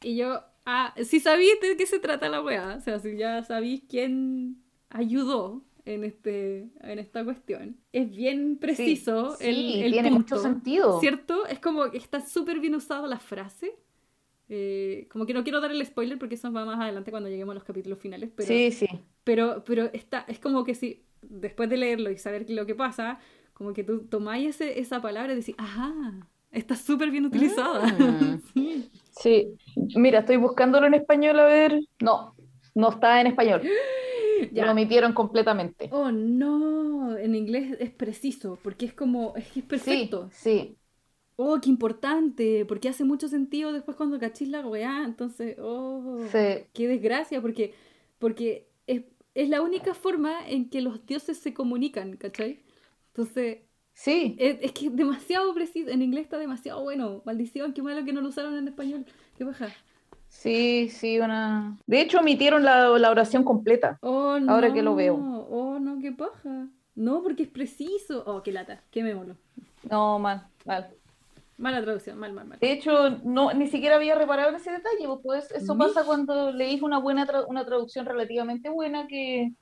[0.03, 3.43] Y yo, ah, si sabéis de qué se trata la weá, o sea, si ya
[3.45, 9.93] sabéis quién ayudó en, este, en esta cuestión, es bien preciso sí, el, sí, el
[9.93, 11.01] tiene punto, mucho sentido.
[11.01, 11.47] ¿Cierto?
[11.47, 13.75] Es como que está súper bien usada la frase.
[14.49, 17.53] Eh, como que no quiero dar el spoiler porque eso va más adelante cuando lleguemos
[17.53, 18.87] a los capítulos finales, pero, Sí, sí.
[19.25, 23.19] pero, pero está, es como que si después de leerlo y saber lo que pasa,
[23.55, 25.95] como que tú tomáis ese, esa palabra y decís, ajá,
[26.51, 27.87] está súper bien utilizada.
[27.87, 28.41] Mm.
[28.55, 28.91] Sí.
[29.11, 29.55] Sí.
[29.95, 31.81] Mira, estoy buscándolo en español a ver.
[32.03, 32.35] No,
[32.75, 33.63] no está en español.
[34.53, 34.67] Ya.
[34.67, 35.89] Lo omitieron completamente.
[35.93, 40.29] Oh no, en inglés es preciso, porque es como, es que es perfecto.
[40.33, 40.77] Sí, sí.
[41.37, 46.67] Oh, qué importante, porque hace mucho sentido después cuando cachis la weá, entonces, oh, Sí.
[46.73, 47.75] qué desgracia, porque,
[48.19, 49.03] porque es,
[49.35, 52.61] es la única forma en que los dioses se comunican, ¿cachai?
[53.09, 53.59] Entonces,
[53.95, 54.37] Sí.
[54.39, 58.13] es, es que es demasiado preciso, en inglés está demasiado bueno, maldición, qué malo que
[58.13, 59.05] no lo usaron en español,
[59.37, 59.69] qué baja.
[60.33, 61.77] Sí, sí, una.
[61.87, 63.99] De hecho, omitieron la, la oración completa.
[64.01, 65.15] Oh, no, Ahora que lo veo.
[65.17, 66.67] oh, no, qué paja.
[66.95, 69.37] No, porque es preciso, oh, qué lata, qué me molo.
[69.89, 70.89] No, mal, mal.
[71.59, 72.59] Mala traducción, mal, mal, mal.
[72.59, 76.51] De hecho, no, ni siquiera había reparado en ese detalle, pues eso Mi- pasa cuando
[76.51, 79.53] leís una buena tra- una traducción relativamente buena que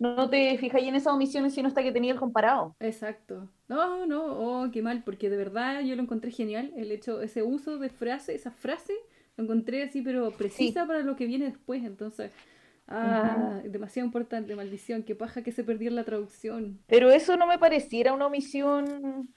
[0.00, 2.74] no te fijáis en esas omisiones sino hasta que tenía el comparado.
[2.80, 3.48] Exacto.
[3.68, 7.42] No, no, oh, qué mal, porque de verdad yo lo encontré genial, el hecho, ese
[7.44, 8.94] uso de frase, esa frase,
[9.36, 12.30] lo encontré así, pero precisa para lo que viene después, entonces,
[12.88, 16.78] ah, demasiado importante, maldición, qué paja que se perdiera la traducción.
[16.86, 19.28] Pero eso no me pareciera una omisión.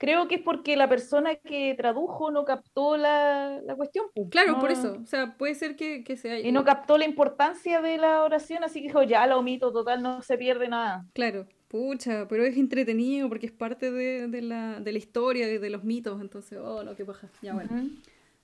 [0.00, 4.06] Creo que es porque la persona que tradujo no captó la, la cuestión.
[4.14, 4.28] pues.
[4.30, 6.38] Claro, No- por eso, o sea, puede ser que, que sea...
[6.38, 10.00] Y no captó la importancia de la oración, así que dijo, ya la omito, total,
[10.02, 11.04] no se pierde nada.
[11.14, 15.58] Claro, pucha, pero es entretenido porque es parte de, de la, de la historia, de,
[15.58, 17.70] de los mitos, entonces, oh, no, qué paja, ya bueno.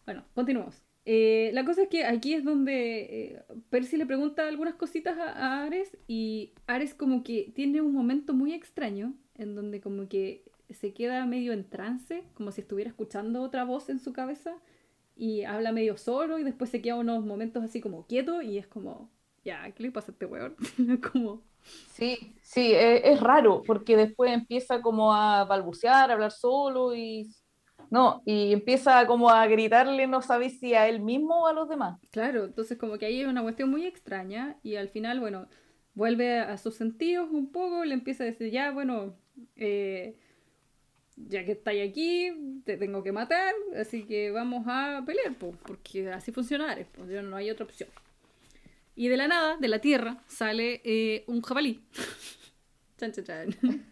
[0.04, 0.82] Bueno, continuamos.
[1.06, 5.62] Eh, la cosa es que aquí es donde eh, Percy le pregunta algunas cositas a,
[5.62, 10.94] Ares y Ares como que tiene un momento muy extraño en donde como que se
[10.94, 14.56] queda medio en trance, como si estuviera escuchando otra voz en su cabeza
[15.14, 18.66] y habla medio solo y después se queda unos momentos así como quieto y es
[18.66, 19.10] como,
[19.44, 20.56] ya, ¿qué le pasa a este weón?
[21.12, 21.42] como,
[21.92, 27.30] Sí, sí, e- es, raro, porque después empieza como a balbucear, a hablar solo y...
[27.94, 31.68] No, y empieza como a gritarle, no sabes si a él mismo o a los
[31.68, 32.00] demás.
[32.10, 35.46] Claro, entonces como que ahí hay una cuestión muy extraña y al final, bueno,
[35.94, 39.14] vuelve a sus sentidos un poco, le empieza a decir, ya, bueno,
[39.54, 40.16] eh,
[41.14, 46.10] ya que estáis aquí, te tengo que matar, así que vamos a pelear, po, porque
[46.10, 47.90] así funciona pues no hay otra opción.
[48.96, 51.80] Y de la nada, de la tierra, sale eh, un jabalí.
[52.98, 53.86] chan, chan, chan.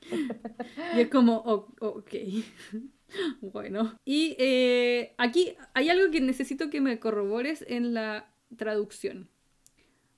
[0.96, 2.14] y es como, ok.
[3.40, 3.98] bueno.
[4.04, 9.28] Y eh, aquí hay algo que necesito que me corrobores en la traducción.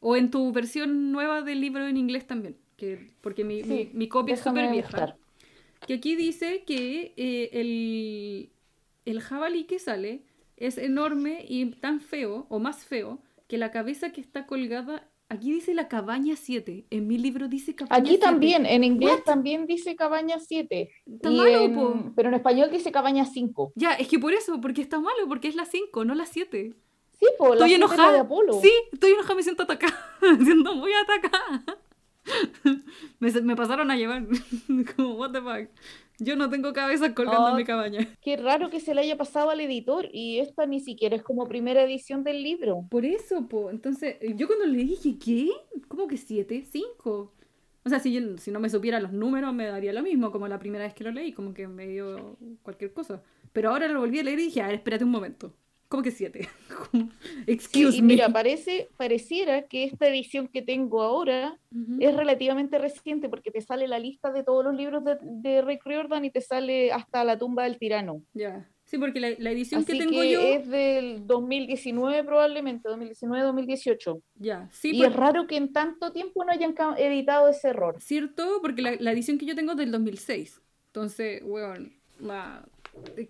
[0.00, 2.56] O en tu versión nueva del libro en inglés también.
[2.76, 5.16] Que, porque mi, mi, copia es súper vieja.
[5.86, 8.50] Que aquí dice que eh, el,
[9.04, 10.22] el jabalí que sale
[10.56, 15.08] es enorme y tan feo, o más feo, que la cabeza que está colgada.
[15.34, 16.86] Aquí dice la cabaña 7.
[16.90, 20.90] En mi libro dice cabaña Aquí también, en inglés también dice cabaña 7.
[21.22, 23.72] Pero en español dice cabaña 5.
[23.74, 26.72] Ya, es que por eso, porque está malo, porque es la 5, no la 7.
[27.18, 28.12] Sí, pues estoy enojada.
[28.12, 28.60] De Apolo.
[28.60, 30.16] Sí, estoy enojada, me siento atacada.
[30.20, 31.64] me siento muy atacada.
[33.18, 34.26] me, me pasaron a llevar.
[34.96, 35.68] Como, what the fuck.
[36.18, 38.08] Yo no tengo cabeza colgando en mi cabaña.
[38.20, 41.48] Qué raro que se le haya pasado al editor y esta ni siquiera es como
[41.48, 42.86] primera edición del libro.
[42.90, 43.70] Por eso, po.
[43.70, 45.50] Entonces, yo cuando le dije, ¿qué?
[45.88, 46.64] ¿Cómo que siete?
[46.70, 47.32] ¿Cinco?
[47.84, 50.48] O sea, si, yo, si no me supiera los números me daría lo mismo, como
[50.48, 53.22] la primera vez que lo leí, como que me dio cualquier cosa.
[53.52, 55.52] Pero ahora lo volví a leer y dije, a ver, espérate un momento.
[55.94, 56.48] ¿Cómo que siete?
[57.46, 58.14] Excuse me.
[58.14, 61.56] Mira, parece, pareciera que esta edición que tengo ahora
[62.00, 65.86] es relativamente reciente porque te sale la lista de todos los libros de, de Rick
[65.86, 68.24] Riordan y te sale hasta La tumba del tirano.
[68.32, 68.68] Ya.
[68.86, 70.40] Sí, porque la, la edición que tengo yo.
[70.40, 74.20] Es del 2019, probablemente, 2019-2018.
[74.34, 74.96] Ya, sí.
[74.96, 78.00] Y es raro que en tanto tiempo no hayan editado ese error.
[78.00, 80.60] Cierto, porque la, la edición que yo tengo es del 2006.
[80.88, 81.88] Entonces, bueno,
[82.18, 82.66] la,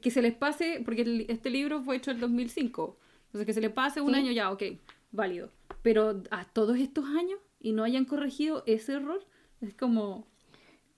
[0.00, 3.60] que se les pase, porque este libro fue hecho en el 2005, entonces que se
[3.60, 4.62] les pase un año ya, ok,
[5.10, 5.50] válido.
[5.82, 9.24] Pero a todos estos años y no hayan corregido ese error,
[9.60, 10.26] es como,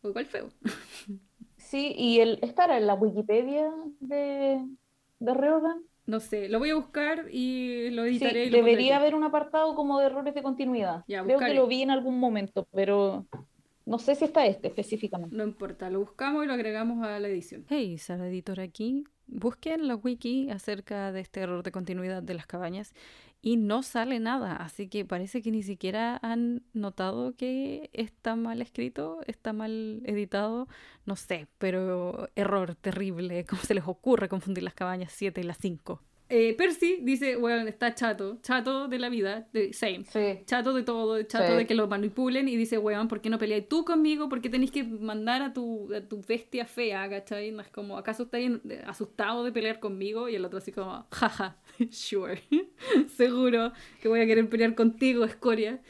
[0.02, 0.48] igual feo.
[1.58, 4.64] Sí, y el, ¿estará en la Wikipedia de,
[5.18, 5.82] de Reorgan?
[6.06, 8.50] No sé, lo voy a buscar y lo editaré.
[8.50, 11.04] debería haber un apartado como de errores de continuidad.
[11.06, 13.26] Creo que lo vi en algún momento, pero
[13.86, 15.34] no sé si está este específicamente.
[15.34, 17.64] No importa, lo buscamos y lo agregamos a la edición.
[17.68, 19.04] Hey, Sara Editor aquí.
[19.28, 22.92] Busqué en la wiki acerca de este error de continuidad de las cabañas
[23.42, 28.60] y no sale nada, así que parece que ni siquiera han notado que está mal
[28.62, 30.68] escrito, está mal editado,
[31.04, 35.58] no sé, pero error terrible, ¿cómo se les ocurre confundir las cabañas 7 y las
[35.58, 36.00] 5?
[36.28, 40.04] Eh, Percy dice, bueno, está chato, chato de la vida, de, same,
[40.44, 43.68] chato de todo, chato de que lo manipulen y dice, weón, ¿por qué no peleáis
[43.68, 44.28] tú conmigo?
[44.28, 47.52] ¿Por qué tenéis que mandar a tu, a tu bestia fea, cachai?
[47.52, 48.50] No es como, ¿acaso estáis
[48.88, 50.28] asustado de pelear conmigo?
[50.28, 51.58] Y el otro así como, jaja,
[51.90, 52.42] sure,
[53.16, 53.72] seguro
[54.02, 55.80] que voy a querer pelear contigo, escoria.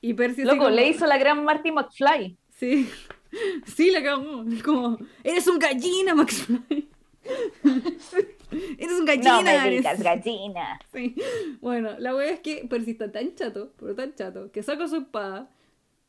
[0.00, 2.38] Y Percy Loco, le hizo la gran Marty McFly.
[2.48, 2.88] Sí,
[3.66, 6.88] sí, le cagó, como, eres un gallina, McFly.
[8.78, 9.42] Eres un gallina.
[9.42, 10.78] No me digas gallina.
[10.92, 11.14] Sí.
[11.60, 14.96] Bueno, la wea es que Percy está tan chato, pero tan chato, que saca su
[14.96, 15.50] espada.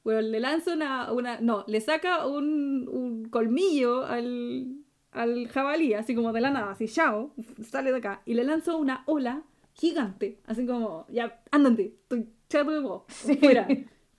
[0.03, 1.39] Bueno, le lanza una, una.
[1.39, 4.83] No, le saca un, un colmillo al,
[5.13, 7.33] al jabalí, así como de la nada, así, chao,
[7.63, 8.21] sale de acá.
[8.25, 13.03] Y le lanza una ola gigante, así como, ya, ándate, estoy chato de vos,
[13.39, 13.67] fuera.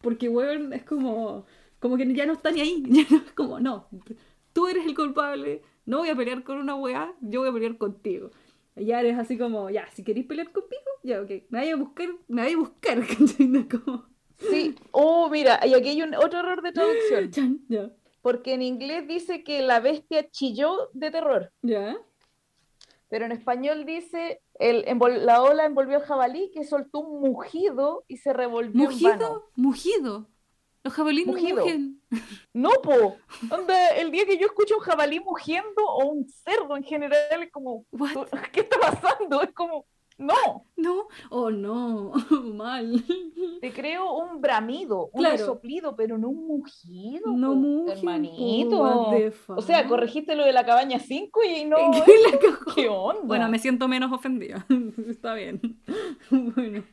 [0.01, 1.45] Porque, weón, es como,
[1.81, 3.89] como que ya no está ni ahí, ya no, es como, no,
[4.53, 7.77] tú eres el culpable, no voy a pelear con una weá, yo voy a pelear
[7.79, 8.31] contigo.
[8.77, 11.77] Y ya eres así como, ya, si queréis pelear conmigo, ya, ok, me vaya a
[11.77, 12.99] buscar, me vaya a buscar,
[13.71, 14.07] como...
[14.39, 17.65] Sí, oh, mira, y aquí hay un otro error de traducción.
[17.69, 17.91] ya.
[18.21, 21.53] Porque en inglés dice que la bestia chilló de terror.
[21.63, 21.97] Ya.
[23.09, 24.85] Pero en español dice, el,
[25.25, 29.13] la ola envolvió al jabalí que soltó un mugido y se revolvió ¿Mugido?
[29.13, 29.43] en vano.
[29.55, 30.29] ¿Mugido?
[30.85, 32.01] Los jabalíes mugen.
[32.53, 33.17] No, po.
[33.97, 37.87] el día que yo escucho un jabalí mugiendo o un cerdo en general es como,
[38.53, 39.43] ¿qué está pasando?
[39.43, 39.87] Es como,
[40.19, 40.67] no.
[40.77, 42.13] No, oh no,
[42.55, 43.03] mal.
[43.61, 47.33] Te creo un bramido, un soplido, pero no un mugido.
[47.33, 47.93] No mugido.
[47.93, 48.81] Hermanito.
[49.49, 51.77] O sea, corregiste lo de la cabaña 5 y no.
[52.75, 53.23] ¿Qué onda?
[53.25, 54.67] Bueno, me siento menos ofendida.
[55.09, 55.61] Está bien.
[56.31, 56.85] bueno.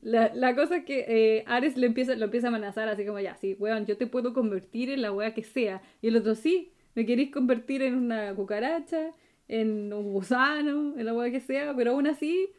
[0.00, 3.20] La, la, cosa es que eh, Ares le empieza, lo empieza a amenazar así como
[3.20, 5.82] ya, sí, weón, yo te puedo convertir en la wea que sea.
[6.00, 9.14] Y el otro, sí, me queréis convertir en una cucaracha,
[9.48, 12.50] en un gusano, en la wea que sea, pero aún así,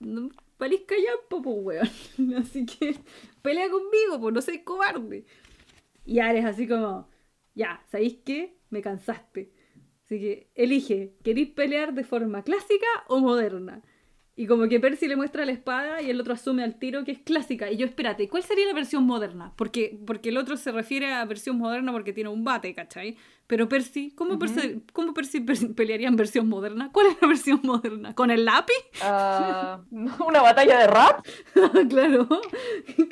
[0.00, 1.56] no, parís callampo, pues
[2.18, 2.34] weón.
[2.42, 2.96] Así que
[3.42, 5.24] pelea conmigo, pues no seas cobarde.
[6.04, 7.08] Y Ares así como,
[7.54, 8.58] ya, ¿sabéis qué?
[8.70, 9.52] Me cansaste.
[10.04, 13.82] Así que elige, ¿queréis pelear de forma clásica o moderna?
[14.34, 17.12] Y como que Percy le muestra la espada y el otro asume al tiro que
[17.12, 17.70] es clásica.
[17.70, 19.52] Y yo, espérate, ¿cuál sería la versión moderna?
[19.56, 23.18] Porque, porque el otro se refiere a versión moderna porque tiene un bate, ¿cachai?
[23.46, 26.88] Pero Percy, ¿cómo, Percy, ¿cómo Percy pelearía en versión moderna?
[26.92, 28.14] ¿Cuál es la versión moderna?
[28.14, 28.72] ¿Con el lápiz?
[29.02, 31.26] Uh, ¿Una batalla de rap?
[31.90, 32.26] claro.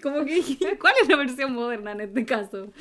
[0.03, 2.73] Como que ¿cuál es la versión moderna en este caso?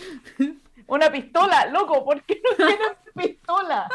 [0.88, 2.78] Una pistola, loco, ¿por qué no tienen
[3.14, 3.90] pistola?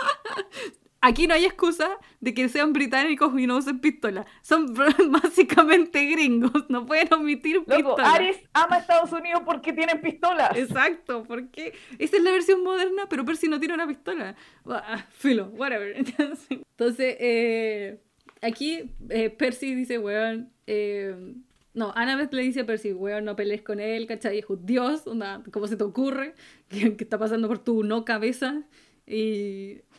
[1.07, 4.25] Aquí no hay excusa de que sean británicos y no usen pistola.
[4.41, 4.73] Son
[5.11, 8.15] básicamente gringos, no pueden omitir Loco, pistola.
[8.15, 10.57] Ares ama a Estados Unidos porque tienen pistolas.
[10.57, 14.35] Exacto, porque esa es la versión moderna, pero Percy no tiene una pistola.
[14.65, 15.95] Ah, Filo, whatever.
[16.49, 18.01] Entonces, eh,
[18.41, 21.35] aquí eh, Percy dice, weón, eh,
[21.75, 24.43] no, Annabeth le dice a Percy, weón, no pelees con él, ¿cachai?
[24.63, 26.35] Dios, onda, ¿cómo se te ocurre?
[26.71, 28.63] ¿Qué, qué está pasando por tu no cabeza?
[29.07, 29.83] Y,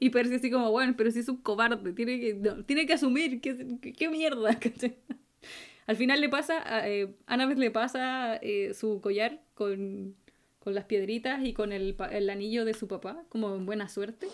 [0.00, 2.94] y Percy así como, bueno, pero si es un cobarde, tiene que, no, tiene que
[2.94, 3.56] asumir, ¿qué,
[3.96, 4.54] qué, mierda?
[4.60, 4.96] ¿cachai?
[5.86, 10.16] Al final le pasa, a, eh, Annabeth le pasa eh, su collar con,
[10.58, 14.28] con las piedritas y con el, el anillo de su papá, como en buena suerte.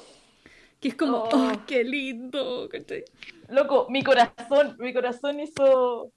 [0.80, 1.28] Que es como, Oh.
[1.32, 2.68] ¡oh, qué lindo!
[2.70, 3.04] ¿cachai?
[3.48, 6.12] Loco, mi corazón, mi corazón hizo,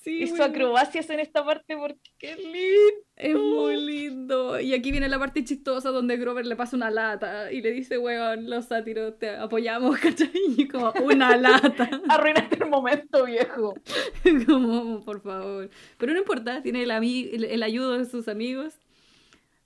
[0.00, 3.04] Sí, hizo acrobacias en esta parte porque qué lindo.
[3.16, 4.60] Es muy lindo.
[4.60, 7.98] Y aquí viene la parte chistosa donde Grover le pasa una lata y le dice,
[7.98, 10.30] weón, los sátiros te apoyamos, ¿cachai?
[10.56, 11.90] Y como, una lata.
[12.08, 13.74] Arruinaste el momento, viejo.
[14.46, 15.68] como, por favor.
[15.98, 18.74] Pero no importa, tiene el, el, el ayudo de sus amigos.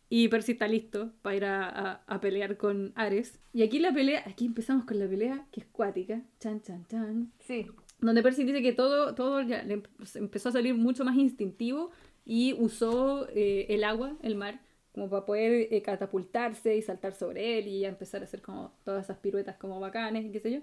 [0.09, 3.39] Y Percy está listo para ir a, a- a pelear con Ares.
[3.55, 6.21] Y aquí la pelea, aquí empezamos con la pelea, que es cuática.
[6.39, 7.33] Chan, chan, chan.
[7.39, 7.67] Sí.
[8.03, 11.91] Donde Percy dice que todo, todo ya le empe- empezó a salir mucho más instintivo
[12.27, 14.61] y usó eh, el agua, el mar,
[14.93, 19.05] como para poder eh, catapultarse y saltar sobre él y empezar a hacer como todas
[19.05, 20.61] esas piruetas como bacanes y qué sé yo.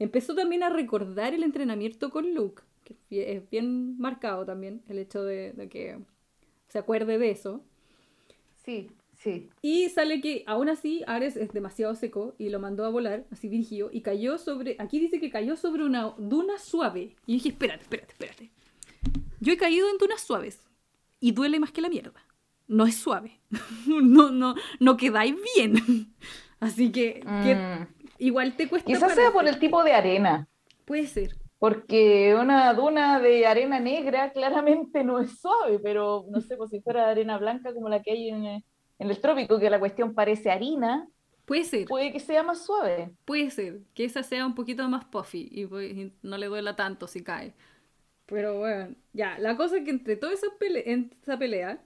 [0.00, 5.22] Empezó también a recordar el entrenamiento con Luke, que es bien- marcado también el hecho
[5.24, 5.98] de que
[6.68, 7.62] se acuerde de eso.
[8.64, 9.50] Sí, sí.
[9.62, 13.48] Y sale que aún así Ares es demasiado seco y lo mandó a volar, así
[13.48, 14.76] dirigido, y cayó sobre.
[14.78, 17.14] Aquí dice que cayó sobre una duna suave.
[17.26, 18.50] Y dije, espérate, espérate, espérate.
[19.40, 20.60] Yo he caído en dunas suaves
[21.20, 22.20] y duele más que la mierda.
[22.66, 23.40] No es suave.
[23.86, 25.74] no, no, no quedáis bien.
[26.60, 27.86] así que, que Mm.
[28.18, 28.86] igual te cuesta.
[28.86, 30.48] Quizás sea por el tipo de arena.
[30.84, 31.36] Puede ser.
[31.58, 36.80] Porque una duna de arena negra claramente no es suave, pero no sé, pues si
[36.80, 38.64] fuera arena blanca como la que hay en, eh,
[38.98, 41.08] en el trópico, que la cuestión parece harina,
[41.44, 41.86] Puede ser.
[41.86, 43.10] puede que sea más suave.
[43.24, 47.06] Puede ser que esa sea un poquito más puffy y, y no le duela tanto
[47.06, 47.54] si cae.
[48.26, 51.82] Pero bueno, ya, la cosa es que entre toda esa, pele- en esa pelea,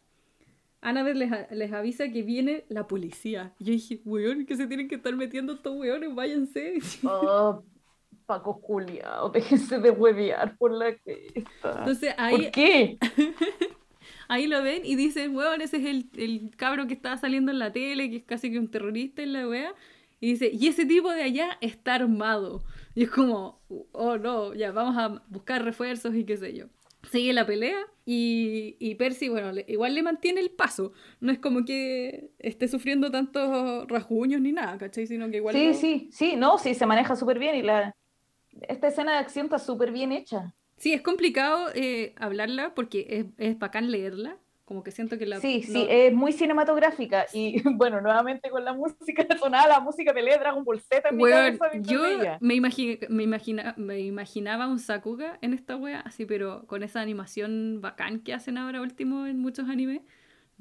[0.81, 3.55] Annabeth les, les avisa que viene la policía.
[3.61, 6.79] Y yo dije, weón, que se tienen que estar metiendo estos weones, váyanse.
[7.05, 7.63] Oh,
[8.27, 11.79] Paco culiao, déjense de huevear por la cresta.
[11.79, 12.99] Entonces ahí, ¿Por qué?
[14.33, 17.59] ahí lo ven y dicen, weón, ese es el, el cabro que estaba saliendo en
[17.59, 19.75] la tele, que es casi que un terrorista en la wea.
[20.21, 22.63] Y dice, y ese tipo de allá está armado.
[22.95, 23.61] Y es como,
[23.93, 26.67] oh no, ya vamos a buscar refuerzos y qué sé yo.
[27.11, 30.93] Sigue la pelea y, y Percy, bueno, le- igual le mantiene el paso.
[31.21, 35.09] No es como que esté sufriendo tantos rasguños ni nada, ¿cachai?
[35.09, 35.55] Sino que igual...
[35.57, 37.93] Sí, lo- sí, sí, no, sí, se maneja súper bien y la...
[38.69, 40.55] esta escena de acción está súper bien hecha.
[40.83, 44.37] Sí, es complicado eh, hablarla porque es, es bacán leerla.
[44.65, 45.39] Como que siento que la...
[45.39, 50.35] Sí, sí, es muy cinematográfica y bueno, nuevamente con la música sonaba la música pelea
[50.35, 52.03] de Dragon Ball Z en mi cabeza yo
[52.41, 57.01] me, imagi- me, imagina- me imaginaba un Sakuga en esta wea, así, pero con esa
[57.01, 60.01] animación bacán que hacen ahora último en muchos animes,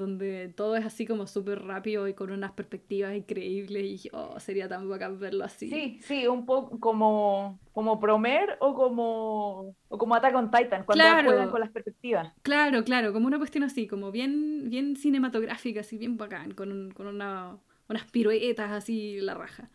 [0.01, 4.67] donde todo es así como súper rápido y con unas perspectivas increíbles, y oh, sería
[4.67, 5.69] tan bacán verlo así.
[5.69, 10.93] Sí, sí, un poco como, como Promer o como, o como Attack on Titan, cuando
[10.93, 11.29] Claro.
[11.29, 12.33] juegan con las perspectivas.
[12.41, 16.91] Claro, claro, como una cuestión así, como bien, bien cinematográfica, así, bien bacán, con, un-
[16.91, 19.69] con una, unas piruetas así, la raja.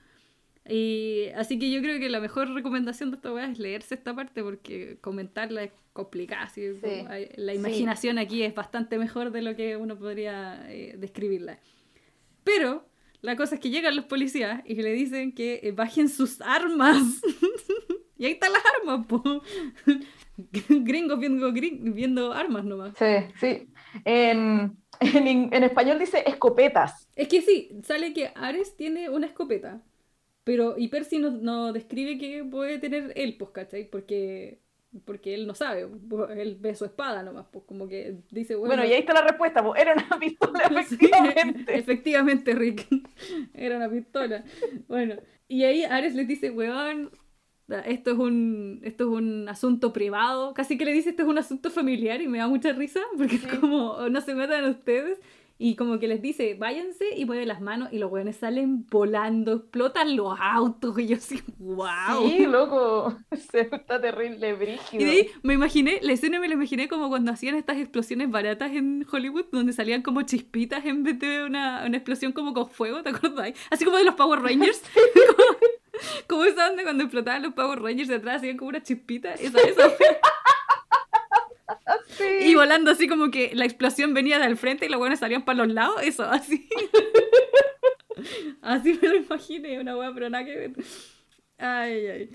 [0.68, 4.14] Y así que yo creo que la mejor recomendación de esta weá es leerse esta
[4.14, 6.42] parte porque comentarla es complicada.
[6.44, 7.58] así, Sí, como la sí.
[7.58, 11.60] imaginación aquí es bastante mejor de lo que uno podría eh, describirla.
[12.44, 12.86] Pero
[13.22, 17.02] la cosa es que llegan los policías y le dicen que eh, bajen sus armas.
[18.18, 19.22] y ahí están las armas, po.
[20.68, 22.92] Gringos viendo, gring- viendo armas nomás.
[22.98, 23.04] Sí,
[23.40, 23.68] sí.
[24.04, 27.08] En, en, en español dice escopetas.
[27.16, 29.82] Es que sí, sale que Ares tiene una escopeta,
[30.47, 33.90] pero y Percy no, no describe que puede tener él, pues, ¿cachai?
[33.90, 34.61] Porque,
[35.05, 38.76] porque él no sabe, pues, él ve su espada nomás, pues como que dice, bueno,
[38.76, 41.76] Bueno, y ahí está la respuesta, po, era una pistola, Sí, efectivamente.
[41.76, 42.86] efectivamente, Rick,
[43.55, 44.44] era una pistola.
[44.88, 45.16] Bueno,
[45.49, 47.11] y ahí Ares le dice, weón,
[47.86, 51.38] esto es un, esto es un asunto privado, casi que le dice esto es un
[51.38, 53.47] asunto familiar y me da mucha risa, porque Sí.
[53.51, 55.18] es como, no se metan ustedes.
[55.59, 59.54] Y como que les dice, váyanse y mueve las manos y los weones salen volando,
[59.54, 62.28] explotan los autos y yo así, wow.
[62.28, 63.16] Sí, loco,
[63.50, 65.02] se está terrible, brígido.
[65.02, 68.30] Y de ahí me imaginé, la escena me la imaginé como cuando hacían estas explosiones
[68.30, 72.68] baratas en Hollywood, donde salían como chispitas en vez de una, una explosión como con
[72.68, 73.52] fuego, ¿te acuerdas?
[73.70, 74.82] Así como de los Power Rangers.
[75.36, 75.59] como,
[76.26, 79.32] como esa onda cuando explotaban los Power Rangers de atrás, hacían como una chispita.
[79.34, 79.90] Esa, esa.
[82.09, 82.24] Sí.
[82.43, 85.64] Y volando así como que la explosión venía del frente y los buenos salían para
[85.64, 86.68] los lados, eso, así.
[88.62, 90.72] así me lo imaginé, una wea, pero nada que ver.
[91.59, 92.30] Ay, ay.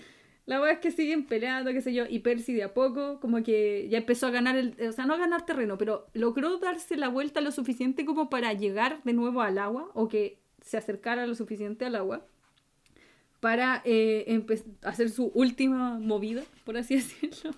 [0.45, 3.43] La wea es que siguen peleando, qué sé yo, y Percy de a poco, como
[3.43, 6.97] que ya empezó a ganar, el, o sea, no a ganar terreno, pero logró darse
[6.97, 11.27] la vuelta lo suficiente como para llegar de nuevo al agua, o que se acercara
[11.27, 12.25] lo suficiente al agua,
[13.39, 14.43] para eh,
[14.83, 17.51] hacer su última movida, por así decirlo.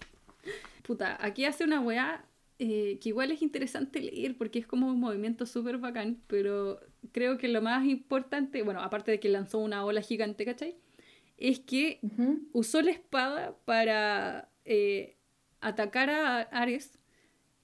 [0.83, 2.25] Puta, aquí hace una weá
[2.59, 6.79] eh, que igual es interesante leer porque es como un movimiento súper bacán, pero
[7.11, 10.77] creo que lo más importante, bueno, aparte de que lanzó una ola gigante, ¿cachai?
[11.37, 11.99] Es que
[12.51, 15.17] usó la espada para eh,
[15.61, 16.99] atacar a Ares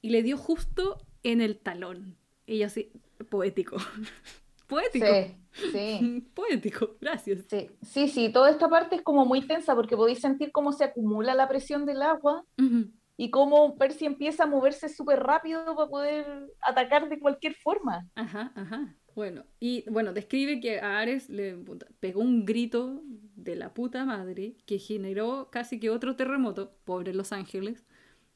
[0.01, 2.17] y le dio justo en el talón.
[2.47, 2.91] Ella así,
[3.29, 3.77] poético.
[4.67, 5.05] poético.
[5.05, 6.25] Sí, sí.
[6.33, 7.45] Poético, gracias.
[7.47, 10.85] Sí, sí, sí, toda esta parte es como muy tensa porque podéis sentir cómo se
[10.85, 12.91] acumula la presión del agua Ujú.
[13.19, 16.25] Y cómo Percy empieza a moverse súper rápido para poder
[16.61, 18.07] atacar de cualquier forma.
[18.15, 18.95] Ajá, ajá.
[19.13, 21.57] Bueno, y bueno, describe que a Ares le
[21.99, 23.01] pegó un grito
[23.35, 27.85] de la puta madre que generó casi que otro terremoto, pobre Los Ángeles.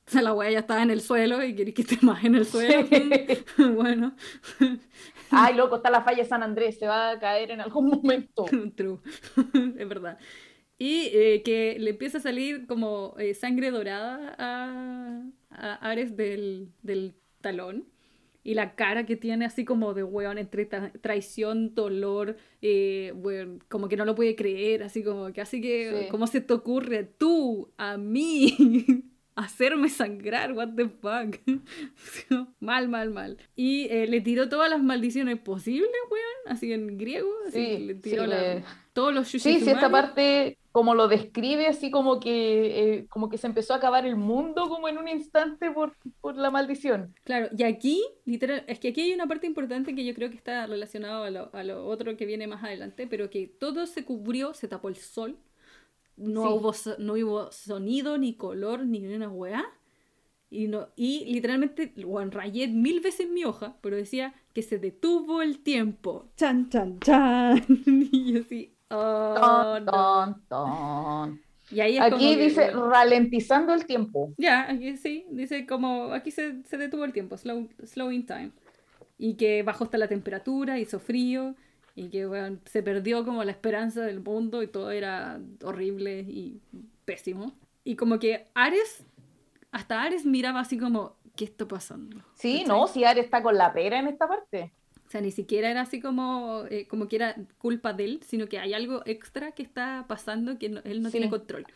[0.06, 2.36] O sea, la wea ya estaba en el suelo y queréis que esté más en
[2.36, 2.86] el suelo.
[3.76, 4.18] bueno,
[5.32, 8.44] Ay, loco, está la falla de San Andrés, se va a caer en algún momento.
[8.76, 9.00] true,
[9.78, 10.20] es verdad.
[10.84, 16.68] Y eh, que le empieza a salir como eh, sangre dorada a, a Ares del,
[16.82, 17.86] del talón.
[18.44, 23.64] Y la cara que tiene así como de weón entre tra- traición, dolor, eh, weón,
[23.70, 26.08] como que no lo puede creer, así como que así que, Sí.
[26.12, 28.54] ¿cómo se te ocurre tú, a mí,
[29.36, 30.52] hacerme sangrar?
[30.52, 31.38] What the fuck?
[32.60, 33.38] mal, mal, mal.
[33.56, 37.94] Y eh, le tiró todas las maldiciones posibles, weón, así en griego, así Sí, le
[37.94, 42.20] sí, tiró la- le- todos los Sí, sí, esta parte como lo describe, así como
[42.20, 45.96] que, eh, como que se empezó a acabar el mundo como en un instante por,
[46.20, 47.16] por la maldición.
[47.24, 50.36] Claro, y aquí, literal, es que aquí hay una parte importante que yo creo que
[50.38, 54.04] está relacionado a lo, a lo otro que viene más adelante, pero que todo se
[54.04, 55.38] cubrió, se tapó el sol,
[56.18, 56.48] no, Sí.
[56.60, 59.66] hubo, so- no hubo sonido, ni color, ni una weá.
[60.50, 65.42] Y, no, y literalmente, bueno, rayé mil veces mi hoja, pero decía que se detuvo
[65.42, 66.30] el tiempo.
[66.38, 67.64] Chan, chan, chan.
[68.12, 71.42] Y yo así, Ton, ton, ton.
[71.72, 74.34] Y ahí es Aquí como que, dice bueno, ralentizando el tiempo.
[74.38, 78.52] Ya, aquí sí, dice como, aquí se, se detuvo el tiempo, slow, slowing time.
[79.18, 81.56] Y que bajó hasta la temperatura, hizo frío,
[81.96, 86.60] y que bueno, se perdió como la esperanza del mundo y todo era horrible y
[87.06, 87.54] pésimo.
[87.84, 89.04] Y como que Ares,
[89.72, 92.18] hasta Ares miraba así como, ¿qué está pasando?
[92.36, 94.74] Sí, no, si Ares está con la pera en esta parte.
[95.14, 98.48] O sea, ni siquiera era así como, eh, como que era culpa de él, sino
[98.48, 101.20] que hay algo extra que está pasando que no- él no Sí.
[101.20, 101.68] tiene control.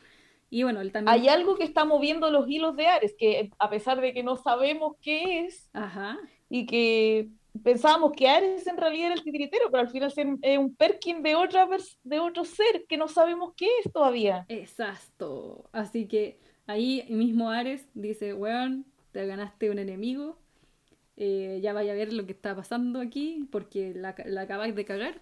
[0.50, 1.14] Y bueno, él también...
[1.14, 4.38] Hay algo que está moviendo los hilos de Ares, que a pesar de que no
[4.38, 6.18] sabemos qué es Ajá.
[6.50, 7.30] y que
[7.64, 10.12] pensábamos que Ares en realidad era el titiritero, pero al final
[10.42, 11.68] es un Perkin de, otra
[12.02, 14.48] de otro ser que no sabemos qué es todavía.
[14.50, 15.70] Exacto.
[15.74, 20.40] Así que ahí mismo Ares dice, weón, te ganaste un enemigo.
[21.18, 24.86] Eh, ya vaya a ver lo que está pasando aquí porque la, la acabáis de
[24.86, 25.22] cagar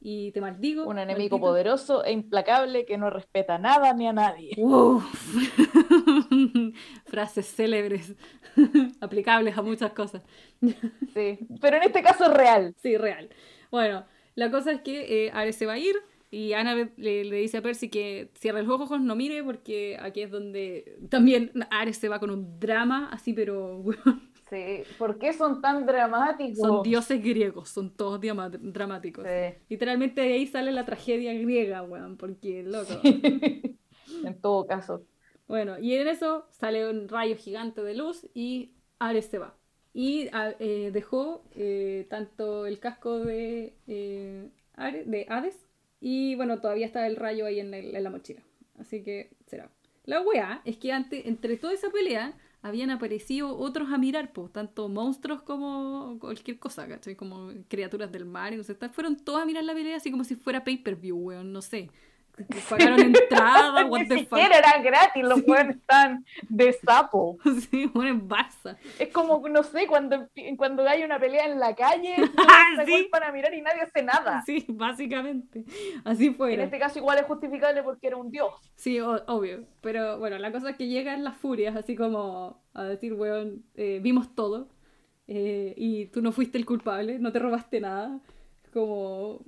[0.00, 0.84] y te maldigo.
[0.84, 1.40] Un enemigo maldito".
[1.40, 4.54] poderoso e implacable que no respeta nada ni a nadie.
[7.06, 8.14] Frases célebres,
[9.00, 10.22] aplicables a muchas cosas.
[11.14, 12.74] Sí, pero en este caso es real.
[12.82, 13.30] Sí, real.
[13.70, 15.94] Bueno, la cosa es que eh, Ares se va a ir
[16.30, 20.20] y Annabeth le, le dice a Percy que cierre los ojos, no mire, porque aquí
[20.20, 23.82] es donde también Ares se va con un drama, así, pero
[24.50, 26.58] Sí, ¿por qué son tan dramáticos?
[26.58, 29.24] son dioses griegos, son todos dramáticos.
[29.24, 29.56] Sí.
[29.68, 32.92] Literalmente de ahí sale la tragedia griega, weón, porque loco.
[34.24, 35.02] en todo caso.
[35.48, 39.54] Bueno, y en eso sale un rayo gigante de luz y Ares se va.
[39.92, 45.66] Y a- eh, dejó eh, tanto el casco de, eh, Are- de Hades
[46.00, 48.42] y bueno, todavía está el rayo ahí en, el- en la mochila.
[48.78, 49.70] Así que será.
[50.04, 52.34] La weá es que antes, entre toda esa pelea,
[52.64, 57.14] habían aparecido otros a mirar, pues, tanto monstruos como cualquier cosa, ¿cachai?
[57.14, 60.24] Como criaturas del mar y no sé, fueron todos a mirar la pelea así como
[60.24, 61.90] si fuera pay-per-view, weón, no sé.
[62.68, 64.38] Pagaron entrada, what Ni the fuck.
[64.38, 67.38] siquiera era gratis, los weones están de sapo.
[67.70, 68.76] Sí, bueno, en Barça.
[68.98, 72.90] Es como, no sé, cuando, cuando hay una pelea en la calle, Ah, se sí.
[72.90, 74.42] vuelven a mirar y nadie hace nada.
[74.44, 75.64] Sí, básicamente.
[76.04, 76.64] Así En fuera.
[76.64, 78.52] este caso igual es justificable porque era un dios.
[78.74, 79.64] Sí, obvio.
[79.80, 84.00] Pero bueno, la cosa es que llegan las furias, así como a decir, weón, eh,
[84.02, 84.68] vimos todo.
[85.28, 88.18] eh, y tú no fuiste el culpable, no te robaste nada.
[88.72, 89.40] Como,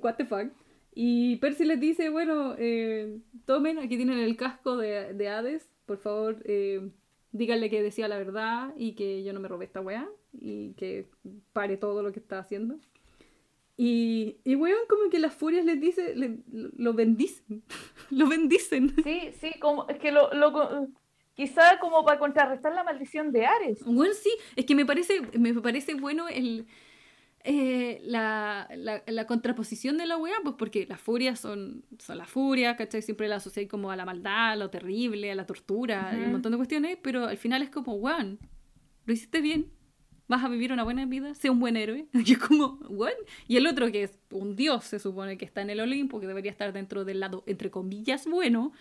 [0.00, 0.48] what the fuck.
[0.94, 5.98] Y Percy les dice, bueno, eh, tomen, aquí tienen el casco de, de Hades, por
[5.98, 6.88] favor, eh,
[7.32, 11.08] díganle que decía la verdad y que yo no me robé esta weá y que
[11.52, 12.78] pare todo lo que está haciendo.
[13.76, 17.64] Y, y weón, como que las furias les dice, le- lo bendicen,
[18.10, 18.94] lo bendicen.
[19.02, 20.88] Sí, sí, como, es que lo, lo-
[21.34, 23.82] quizá como para contrarrestar la maldición de Ares.
[23.84, 26.66] Bueno, sí, es que me parece, me parece bueno el,
[27.46, 32.28] eh, la, la, la contraposición de la weá, pues porque las furias son, son las
[32.28, 33.02] furias, ¿cachai?
[33.02, 36.32] Siempre la asocié como a la maldad, a lo terrible, a la tortura, y un
[36.32, 38.38] montón de cuestiones, pero al final es como, weón,
[39.04, 39.66] lo hiciste bien,
[40.26, 42.06] vas a vivir una buena vida, sé un buen héroe.
[42.14, 43.12] Y es como, weón.
[43.46, 46.26] Y el otro, que es un dios, se supone que está en el Olimpo, que
[46.26, 48.72] debería estar dentro del lado, entre comillas, bueno,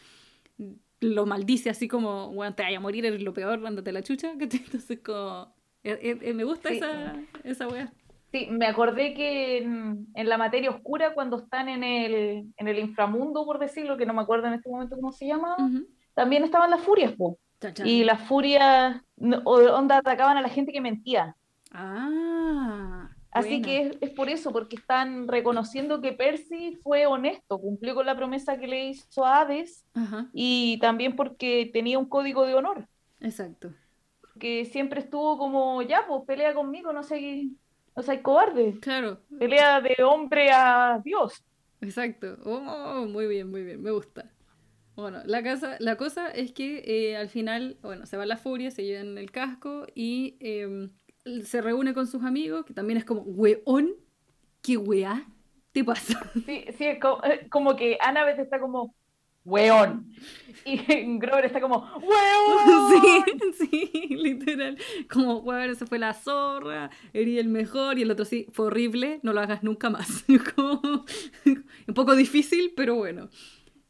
[1.01, 4.31] lo maldice así como, weón, te vaya a morir, eres lo peor, ándate la chucha,
[4.39, 4.61] ¿cachai?
[4.63, 5.53] Entonces como...
[5.83, 6.77] eh, eh, eh, me gusta Sí.
[6.77, 7.91] esa, esa weá.
[8.33, 12.79] Sí, me acordé que en, en la materia oscura, cuando están en el, en el
[12.79, 15.55] inframundo, por decirlo, que no me acuerdo en este momento cómo se llama,
[16.15, 17.37] también estaban las furias, po.
[17.85, 18.99] Y las furias,
[19.45, 21.35] onda, atacaban a la gente que mentía.
[21.71, 23.11] Ah.
[23.29, 23.65] Así buena.
[23.65, 28.17] que es, es por eso, porque están reconociendo que Percy fue honesto, cumplió con la
[28.17, 32.87] promesa que le hizo a Hades Ajá, y también porque tenía un código de honor,
[33.19, 33.73] exacto.
[34.39, 37.49] que siempre estuvo como, ya, pues pelea conmigo, no sé,
[37.95, 41.43] no seas cobarde, Claro, pelea de hombre a Dios.
[41.81, 42.37] exacto.
[42.45, 44.31] Oh, muy bien, muy bien, me gusta.
[44.95, 48.69] Bueno, la, casa, la cosa es que eh, al final, bueno, se va la furia,
[48.71, 50.89] se llevan el casco y eh,
[51.43, 53.95] se reúne con sus amigos, que también es como, weón,
[54.61, 55.25] ¿qué weá
[55.71, 56.19] te pasa?
[56.45, 58.93] Sí, sí, es como, eh, como que Annabeth está como,
[59.45, 60.13] weón,
[60.65, 60.77] y
[61.19, 63.25] Grover está como, weón.
[63.57, 64.77] Sí, sí, literal.
[65.11, 69.19] Como, weón, se fue la zorra, herí el mejor, y el otro sí, fue horrible,
[69.23, 70.25] no lo hagas nunca más.
[70.55, 71.05] Como,
[71.87, 73.29] un poco difícil, pero bueno.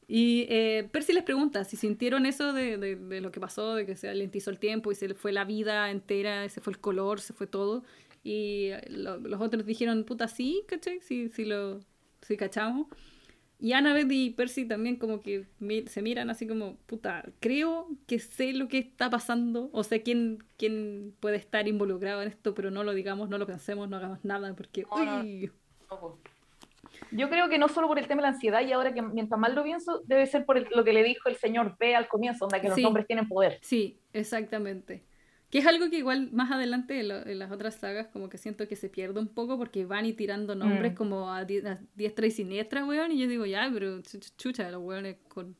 [0.07, 3.85] Y eh, Percy les pregunta si sintieron eso de, de- de lo que pasó, de
[3.85, 7.21] que se alentizó el tiempo y se fue la vida entera, se fue el color,
[7.21, 7.83] se fue todo.
[8.23, 10.99] Y eh, lo- los otros dijeron, puta, sí, ¿cachai?
[11.01, 11.79] Sí, sí lo
[12.21, 12.87] sí cachamos.
[13.63, 18.19] Y Annabeth y Percy también como que mi- se miran así como, puta, creo que
[18.19, 22.71] sé lo que está pasando, o sé quién, quién puede estar involucrado en esto, pero
[22.71, 24.83] no lo digamos, no lo pensemos, no hagamos nada, porque...
[25.89, 26.17] No,
[27.11, 29.39] Yo creo que no solo por el tema de la ansiedad, y ahora que mientras
[29.39, 32.09] más lo pienso, debe ser por el- lo que le dijo el señor B al
[32.09, 32.83] comienzo, onda que los Sí.
[32.83, 33.59] nombres tienen poder.
[33.61, 35.03] Sí, exactamente.
[35.53, 38.39] Que es algo que igual más adelante en, lo- en las otras sagas como que
[38.39, 40.95] siento que se pierde un poco porque van y tirando nombres Mm.
[40.95, 44.33] como a, die- a diestra y siniestra, weón, y yo digo, ya, pero ch- ch-
[44.35, 45.55] chucha, los weones con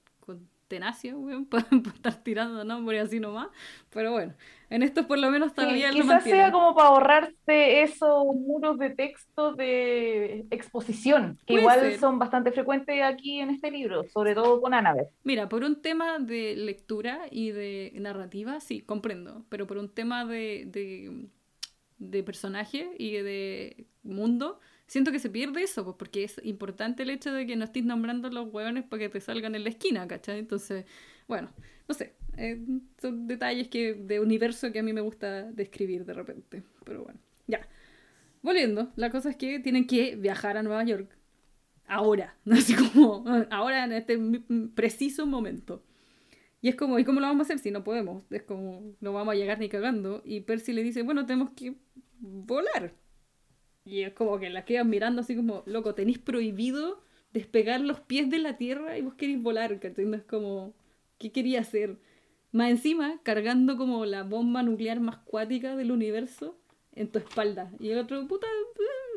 [0.68, 3.50] tenacia, weón, pueden estar tirando nombres así nomás.
[3.90, 4.34] Pero bueno,
[4.70, 6.42] en estos por lo menos Sí, todavía lo quizás mantienen.
[6.42, 12.00] sea como para ahorrarse esos muros de texto de exposición, que Puede igual ser.
[12.00, 15.10] son bastante frecuentes aquí en este libro, sobre todo con Annabeth.
[15.24, 20.26] Mira, por un tema de lectura y de narrativa, sí, comprendo, pero por un tema
[20.26, 21.30] de, de,
[21.98, 27.10] de personaje y de mundo, siento que se pierde eso, pues, porque es importante el
[27.10, 30.08] hecho de que no estés nombrando los hueones para que te salgan en la esquina,
[30.08, 30.40] ¿cachai?
[30.40, 30.86] Entonces,
[31.28, 31.50] bueno,
[31.88, 32.62] no sé, eh,
[33.02, 37.20] son detalles que, de universo que a mí me gusta describir de repente, pero bueno,
[37.48, 37.68] ya.
[38.42, 41.10] Volviendo, la cosa es que tienen que viajar a Nueva York
[41.88, 44.20] ahora, así como ahora en este
[44.76, 45.84] preciso momento.
[46.62, 48.24] Y es como, ¿y cómo lo vamos a hacer si no podemos?
[48.32, 50.22] Es como, no vamos a llegar ni cagando.
[50.24, 51.76] Y Percy le dice, bueno, tenemos que
[52.22, 52.94] volar.
[53.86, 57.02] Y es como que la quedan mirando así como, loco, tenéis prohibido
[57.34, 60.06] despegar los pies de la tierra y vos queréis volar, ¿cachai?
[60.06, 60.74] No Es como,
[61.18, 61.98] ¿qué quería hacer?
[62.52, 66.58] Más encima, cargando como la bomba nuclear más cuática del universo
[66.94, 67.72] en tu espalda.
[67.80, 68.46] Y el otro, puta,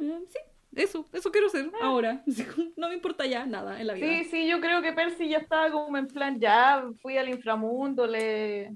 [0.03, 0.39] eh, sí,
[0.75, 2.23] eso, eso quiero hacer ahora.
[2.29, 4.07] Así como, No me importa ya nada en la vida.
[4.07, 8.07] Sí, sí, yo creo que Percy ya estaba como en plan, ya fui al inframundo,
[8.07, 8.75] le,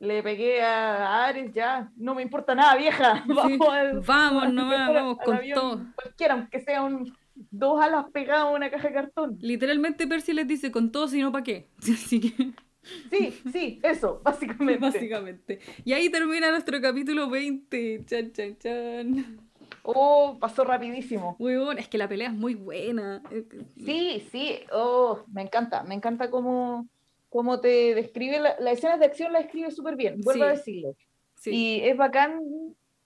[0.00, 3.22] le pegué a Ares, ya, no me importa nada, vieja.
[3.28, 5.86] Vamos, al- Vamos nomás, al vamos con avión todo.
[5.94, 9.38] Cualquiera, aunque sea un, dos alas pegadas a una caja de cartón.
[9.40, 11.68] Literalmente Percy les dice con todo, sino para qué.
[11.78, 12.52] Así que,
[13.10, 14.78] Sí, sí, eso, básicamente.
[14.78, 15.60] básicamente.
[15.84, 18.04] Y ahí termina nuestro capítulo 20.
[18.06, 19.38] Chan, chan, chan.
[19.82, 21.36] Oh, pasó rapidísimo.
[21.38, 23.22] Muy bueno, es que la pelea es muy buena.
[23.84, 26.88] Sí, sí, oh, me encanta, me encanta cómo,
[27.30, 30.94] cómo te describe, la, la escena de acción la describe súper bien, vuelvo a decirlo.
[31.36, 31.50] Sí.
[31.50, 32.42] Y es bacán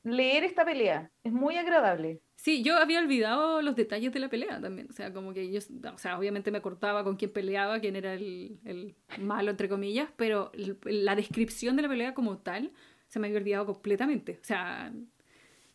[0.03, 2.21] leer esta pelea, es muy agradable.
[2.37, 4.89] Sí, yo había olvidado los detalles de la pelea también.
[4.91, 5.61] O sea, como que yo,
[5.93, 10.11] o sea, obviamente me cortaba con quién peleaba, quién era el, el malo, entre comillas,
[10.17, 10.53] pero
[10.85, 12.73] la descripción de la pelea como tal
[13.09, 14.39] se me había olvidado completamente.
[14.43, 14.93] O sea,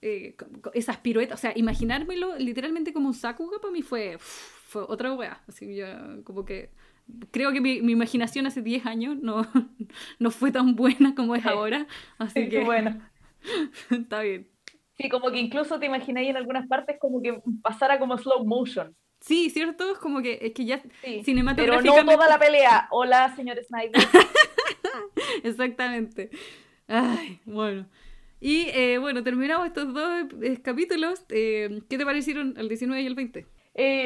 [0.01, 0.35] eh,
[0.73, 5.41] esas piruetas, o sea, imaginármelo literalmente como un Sakuga para mí fue, fue otra weá.
[5.47, 5.87] Así yo,
[6.23, 6.69] como que
[7.31, 9.45] creo que mi, mi, imaginación hace 10 años no,
[10.19, 11.87] no fue tan buena como es ahora.
[12.17, 12.63] Así que.
[12.63, 12.99] Bueno.
[13.91, 14.49] está bien.
[14.97, 18.95] Sí, como que incluso te imagináis en algunas partes como que pasara como slow motion.
[19.21, 19.91] Sí, ¿cierto?
[19.91, 22.01] Es como que, es que ya sí, cinematográficamente...
[22.01, 22.87] Pero no toda la pelea.
[22.91, 24.01] Hola, señor Snyder.
[25.43, 26.29] Exactamente.
[26.87, 27.87] Ay, bueno.
[28.39, 31.25] Y eh, bueno, terminamos estos dos eh, capítulos.
[31.29, 33.45] Eh, ¿Qué te parecieron el 19 y el 20?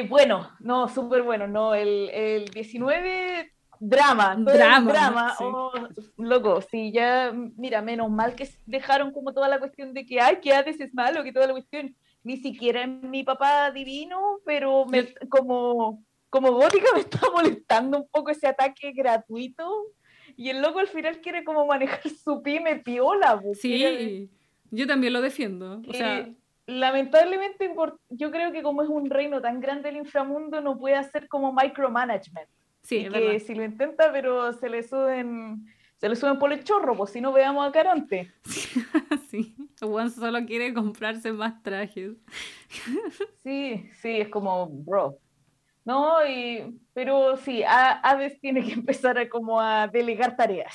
[0.08, 1.46] Bueno, no, súper bueno.
[1.46, 5.36] No, el, el 19 drama, drama, drama.
[5.40, 5.72] Oh,
[6.16, 10.38] loco, sí, ya, mira, menos mal que dejaron como toda la cuestión de que, ay,
[10.40, 15.14] que haces es malo, que toda la cuestión, ni siquiera mi papá divino, pero me,
[15.28, 19.68] como, como gótica me está molestando un poco ese ataque gratuito,
[20.36, 23.40] y el loco al final quiere como manejar su pyme piola.
[23.60, 24.30] Sí,
[24.70, 26.28] yo también lo defiendo, o sea...
[26.66, 27.74] Lamentablemente,
[28.10, 31.52] yo creo que como es un reino tan grande el inframundo, no puede hacer como
[31.52, 32.48] micromanagement.
[32.82, 35.66] Sí, que si lo intenta, pero se le suben,
[35.96, 38.32] se le suben por el chorro, pues si no veamos a Caronte.
[39.30, 42.12] sí, Juan solo quiere comprarse más trajes.
[43.42, 45.18] sí, sí, es como, bro.
[45.84, 50.74] No, y, pero sí, Aves tiene que empezar a como a delegar tareas.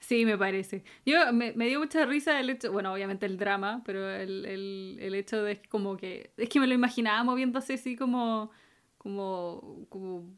[0.00, 0.84] Sí, me parece.
[1.04, 4.98] Yo me, me, dio mucha risa el hecho, bueno, obviamente el drama, pero el, el,
[5.00, 8.50] el hecho de como que, es que me lo imaginaba moviéndose así como,
[8.96, 10.30] como, como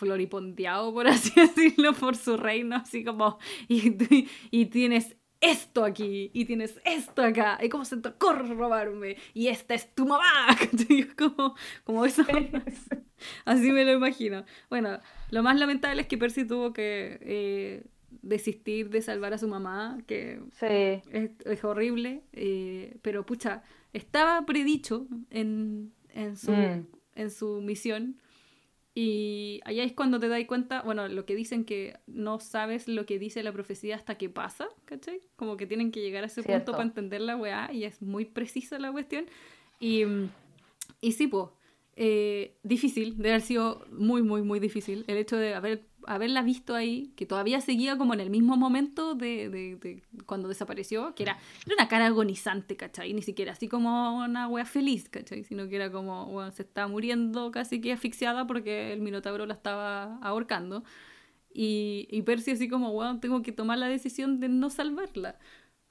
[0.00, 3.38] floriponteado, por así decirlo, por su reino, así como,
[3.68, 3.96] y,
[4.50, 9.48] y tienes esto aquí, y tienes esto acá, y cómo se te ocurre robarme, y
[9.48, 10.46] esta es tu mamá,
[11.16, 11.54] como,
[11.84, 12.22] como eso,
[13.44, 14.44] así me lo imagino.
[14.68, 15.00] Bueno,
[15.30, 17.84] lo más lamentable es que Percy tuvo que eh,
[18.22, 23.62] desistir de salvar a su mamá, que es, horrible, eh, pero pucha,
[23.92, 26.86] estaba predicho en, en, su, mm.
[27.14, 28.16] en su misión
[28.94, 33.06] y allá es cuando te das cuenta, bueno, lo que dicen que no sabes lo
[33.06, 35.20] que dice la profecía hasta que pasa, ¿cachai?
[35.36, 38.24] Como que tienen que llegar a ese punto para entender la weá y es muy
[38.24, 39.26] precisa la cuestión.
[39.78, 40.04] Y,
[41.00, 41.46] y sí, pues,
[42.62, 47.12] difícil, debe haber sido muy, muy, muy difícil el hecho de haber haberla visto ahí,
[47.16, 51.74] que todavía seguía como en el mismo momento de, de, cuando desapareció, que era, era,
[51.74, 53.12] una cara agonizante, ¿cachai?
[53.12, 55.44] Ni siquiera así como una wea feliz, ¿cachai?
[55.44, 60.16] Sino que era como, se estaba muriendo casi que asfixiada porque el Minotauro la estaba
[60.18, 60.84] ahorcando.
[61.52, 65.38] Y, y Percy así como, weón, tengo que tomar la decisión de no salvarla.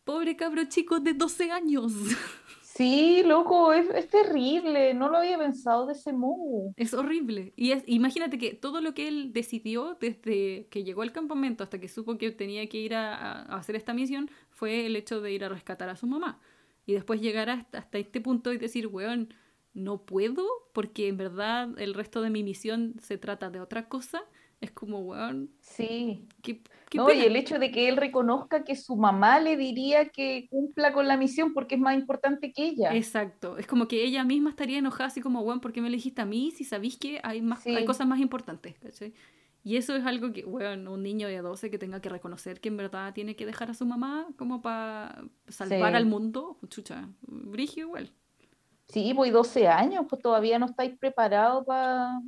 [0.05, 1.93] Pobre cabro chico de 12 años.
[2.79, 6.73] Sí, loco, es, terrible, no lo había pensado de ese modo.
[6.77, 7.51] Es horrible.
[7.57, 11.77] Y es, imagínate que todo lo que él decidió desde que llegó al campamento hasta
[11.81, 15.43] que supo que tenía que ir a, hacer esta misión fue el hecho de ir
[15.43, 16.39] a rescatar a su mamá.
[16.85, 19.33] Y después llegar hasta, hasta este punto y decir, weón,
[19.73, 24.23] no puedo porque en verdad el resto de mi misión se trata de otra cosa
[24.61, 25.49] es como, weón.
[25.61, 26.27] Sí.
[26.93, 30.91] no, y el hecho de que él reconozca que su mamá le diría que cumpla
[30.91, 32.93] con la misión porque es más importante que ella.
[32.93, 33.57] Exacto.
[33.57, 36.25] Es como que ella misma estaría enojada, así como, weón, ¿por qué me elegiste a
[36.25, 38.77] mí si sabéis que hay, más, hay cosas más importantes?
[38.79, 39.13] ¿cachai?
[39.63, 42.69] Y eso es algo que, weón, un niño de 12 que tenga que reconocer que
[42.69, 46.57] en verdad tiene que dejar a su mamá como para salvar al mundo.
[46.69, 48.11] Chucha, brigio igual.
[48.87, 52.19] Sí, pues 12 años, pues todavía no estáis preparados para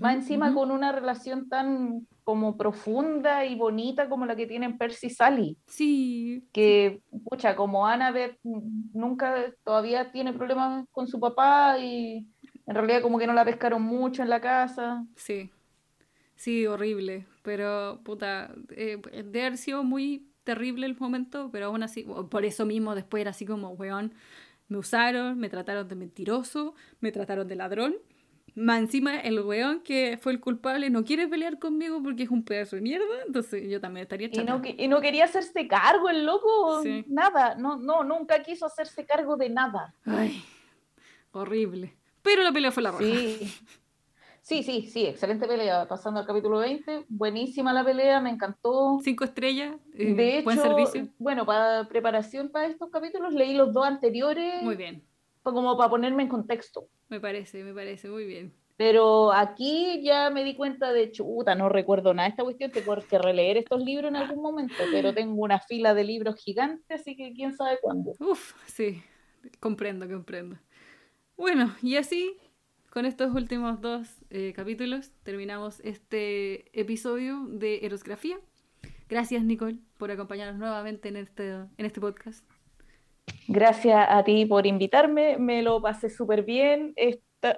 [0.00, 5.06] más encima con una relación tan como profunda y bonita como la que tienen Percy
[5.06, 5.58] y Sally.
[5.68, 6.44] Sí.
[6.52, 12.26] Que, pucha, como Annabeth nunca todavía tiene problemas con su papá y
[12.66, 15.06] en realidad como que no la pescaron mucho en la casa.
[15.14, 15.50] Sí.
[16.34, 17.26] Sí, horrible.
[17.42, 22.66] Pero, puta, eh, de haber sido muy terrible el momento, pero aún así, por eso
[22.66, 24.14] mismo después era así como, weón,
[24.68, 27.96] me usaron, me trataron de mentiroso, me trataron de ladrón
[28.56, 32.42] más encima el weón que fue el culpable no quiere pelear conmigo porque es un
[32.42, 34.28] pedazo de mierda, entonces yo también estaría.
[34.32, 39.04] Y no, y no quería hacerse cargo el loco, nada, no, no, nunca quiso hacerse
[39.04, 39.94] cargo de nada.
[40.06, 40.42] Ay,
[41.32, 41.96] horrible.
[42.22, 43.04] Pero la pelea fue la roja.
[43.04, 43.52] Sí.
[44.40, 45.88] Sí, sí, sí, excelente pelea.
[45.88, 49.00] Pasando al capítulo 20, buenísima la pelea, me encantó.
[49.02, 51.08] Cinco estrellas, eh, de hecho, buen servicio.
[51.18, 54.62] Bueno, para preparación para estos capítulos leí los dos anteriores.
[54.62, 55.02] Muy bien
[55.52, 56.88] como para ponerme en contexto.
[57.08, 58.54] Me parece, me parece, muy bien.
[58.76, 62.94] Pero aquí ya me di cuenta de chuta, no recuerdo nada de esta cuestión, tengo
[63.08, 67.16] que releer estos libros en algún momento, pero tengo una fila de libros gigantes, así
[67.16, 68.12] que quién sabe cuándo.
[68.20, 69.02] Uf, sí,
[69.60, 70.58] comprendo, comprendo.
[71.38, 72.36] Bueno, y así,
[72.90, 78.38] con estos últimos dos eh, capítulos, terminamos este episodio de Erosgrafía.
[79.08, 82.44] Gracias, Nicole, por acompañarnos nuevamente en este, en este podcast.
[83.48, 86.94] Gracias a ti por invitarme, me lo pasé súper bien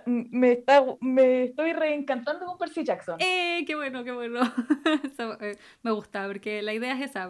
[0.07, 3.17] me, está, me estoy reencantando con Percy Jackson.
[3.21, 3.65] ¡Eh!
[3.67, 4.41] ¡Qué bueno, qué bueno!
[5.41, 7.29] Eh, me gusta, porque la idea es esa,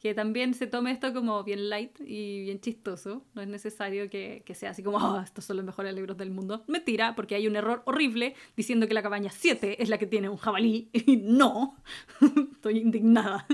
[0.00, 3.24] que también se tome esto como bien light y bien chistoso.
[3.34, 6.30] No es necesario que, que sea así como, oh, estos son los mejores libros del
[6.30, 6.64] mundo.
[6.66, 10.28] Mentira, porque hay un error horrible diciendo que la cabaña 7 es la que tiene
[10.28, 10.90] un jabalí.
[11.22, 11.76] No,
[12.52, 13.46] estoy indignada.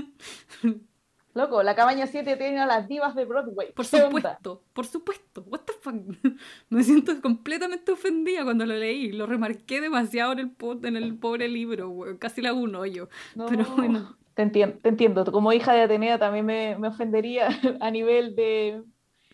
[1.33, 3.71] Loco, la cabaña 7 tiene a las divas de Broadway.
[3.73, 5.43] Por supuesto, por supuesto.
[5.47, 5.95] What the fuck?
[6.69, 9.11] Me siento completamente ofendida cuando lo leí.
[9.11, 10.51] Lo remarqué demasiado en el,
[10.83, 13.09] en el pobre libro, casi la uno yo.
[13.49, 14.15] Pero bueno.
[14.35, 15.25] Te entiendo, te entiendo.
[15.31, 17.49] Como hija de Atenea también me, me ofendería
[17.79, 18.83] a nivel de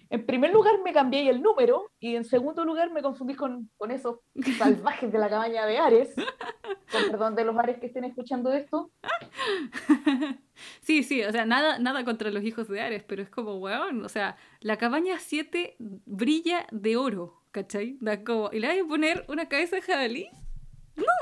[0.10, 3.92] en primer lugar me cambié el número y en segundo lugar me confundí con, con
[3.92, 4.20] esos
[4.58, 6.16] salvajes de la cabaña de Ares.
[6.92, 8.92] Con perdón de los Ares que estén escuchando esto.
[10.82, 14.04] Sí, sí, o sea, nada, nada contra los hijos de Ares, pero es como, weón,
[14.04, 17.98] o sea, la cabaña 7 brilla de oro, ¿cachai?
[18.02, 20.30] Da como, ¿Y le hay a poner una cabeza de jabalí?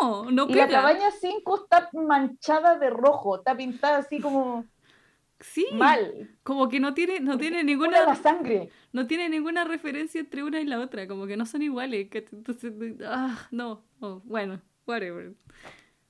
[0.01, 4.65] No, no Y la cabaña 5 está manchada de rojo, está pintada así como
[5.39, 5.67] Sí.
[5.73, 6.29] Mal.
[6.43, 8.05] Como que no tiene, no tiene ninguna.
[8.05, 8.69] La sangre.
[8.91, 11.07] No tiene ninguna referencia entre una y la otra.
[11.07, 12.07] Como que no son iguales.
[12.11, 12.73] Entonces,
[13.05, 13.83] ah, no.
[13.99, 15.33] Oh, bueno, whatever.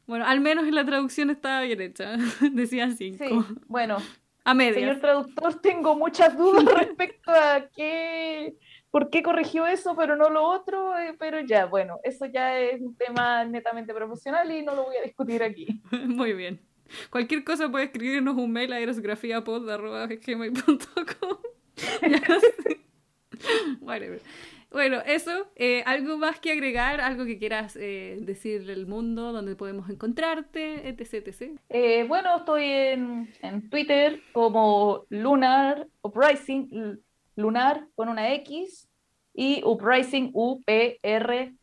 [0.05, 2.15] Bueno, al menos en la traducción estaba bien hecha.
[2.51, 3.25] Decía cinco.
[3.25, 3.97] Sí, bueno.
[4.45, 4.55] A.
[4.55, 8.55] Señor traductor, tengo muchas dudas respecto a qué.
[8.89, 10.97] ¿Por qué corrigió eso, pero no lo otro?
[10.97, 14.95] Eh, pero ya, bueno, eso ya es un tema netamente profesional y no lo voy
[14.95, 15.81] a discutir aquí.
[15.91, 16.61] Muy bien.
[17.09, 21.37] Cualquier cosa puede escribirnos un mail a erosgrafiapod.gmail.com
[24.69, 25.47] Bueno, eso.
[25.55, 26.99] Eh, ¿Algo más que agregar?
[26.99, 29.31] ¿Algo que quieras eh, decirle al mundo?
[29.31, 30.89] ¿Dónde podemos encontrarte?
[30.89, 31.57] Etc.
[31.69, 36.99] Eh, bueno, estoy en, en, Twitter como Lunar Uprising,
[37.35, 38.89] Lunar con una X
[39.33, 41.55] y Uprising U-P-R-I-S-I-N-G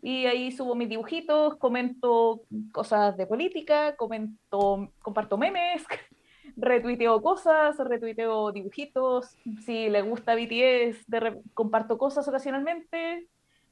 [0.00, 2.42] y ahí subo mis dibujitos, comento
[2.72, 5.84] cosas de política, comento, comparto memes,
[6.56, 11.06] retuiteo cosas, retuiteo dibujitos, si les gusta BTS,
[11.54, 13.28] comparto cosas ocasionalmente,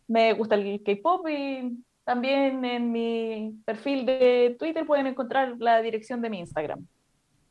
[0.08, 6.20] me gusta el K-pop y también en mi perfil de Twitter pueden encontrar la dirección
[6.22, 6.86] de mi Instagram.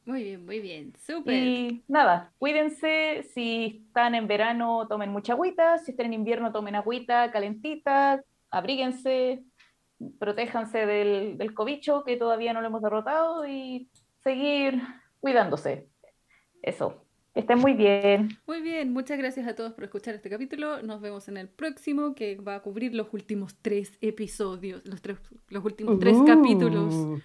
[0.06, 1.34] Muy bien, muy bien, súper.
[1.34, 6.76] Y nada, cuídense, si están en verano tomen mucha agüita, si están en invierno tomen
[6.76, 8.22] agüita calentita,
[8.56, 9.44] abríguense,
[10.20, 13.90] protéjanse del, del cobicho que todavía no lo hemos derrotado y
[14.24, 14.82] seguir
[15.20, 15.90] cuidándose.
[16.62, 17.02] Eso.
[17.34, 18.30] Estén muy bien.
[18.48, 20.82] Muy bien, muchas gracias a todos por escuchar este capítulo.
[20.82, 25.18] Nos vemos en el próximo que va a cubrir los últimos tres episodios, los, tres,
[25.50, 26.26] los últimos tres uh.
[26.26, 27.22] capítulos.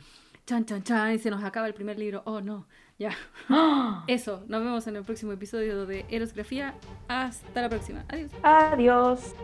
[0.46, 2.22] Chan, chan, chan, y se nos acaba el primer libro.
[2.24, 2.66] Oh, no,
[2.98, 3.12] ya.
[4.08, 6.74] Eso, nos vemos en el próximo episodio de Erosgrafía.
[7.06, 8.04] Hasta la próxima.
[8.08, 8.32] Adiós.
[8.42, 9.34] Adiós.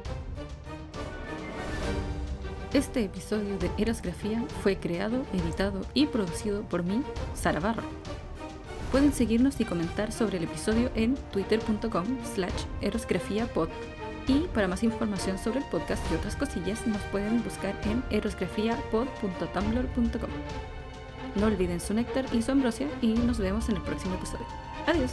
[2.73, 7.01] Este episodio de Erosgrafía fue creado, editado y producido por mí,
[7.35, 7.85] Sara Barra.
[8.91, 13.69] Pueden seguirnos y comentar sobre el episodio en twitter.com slash erosgrafiapod
[14.27, 20.31] y para más información sobre el podcast y otras cosillas nos pueden buscar en erosgrafiapod.tumblr.com.
[21.37, 24.47] No olviden su néctar y su ambrosia y nos vemos en el próximo episodio.
[24.87, 25.13] Adiós.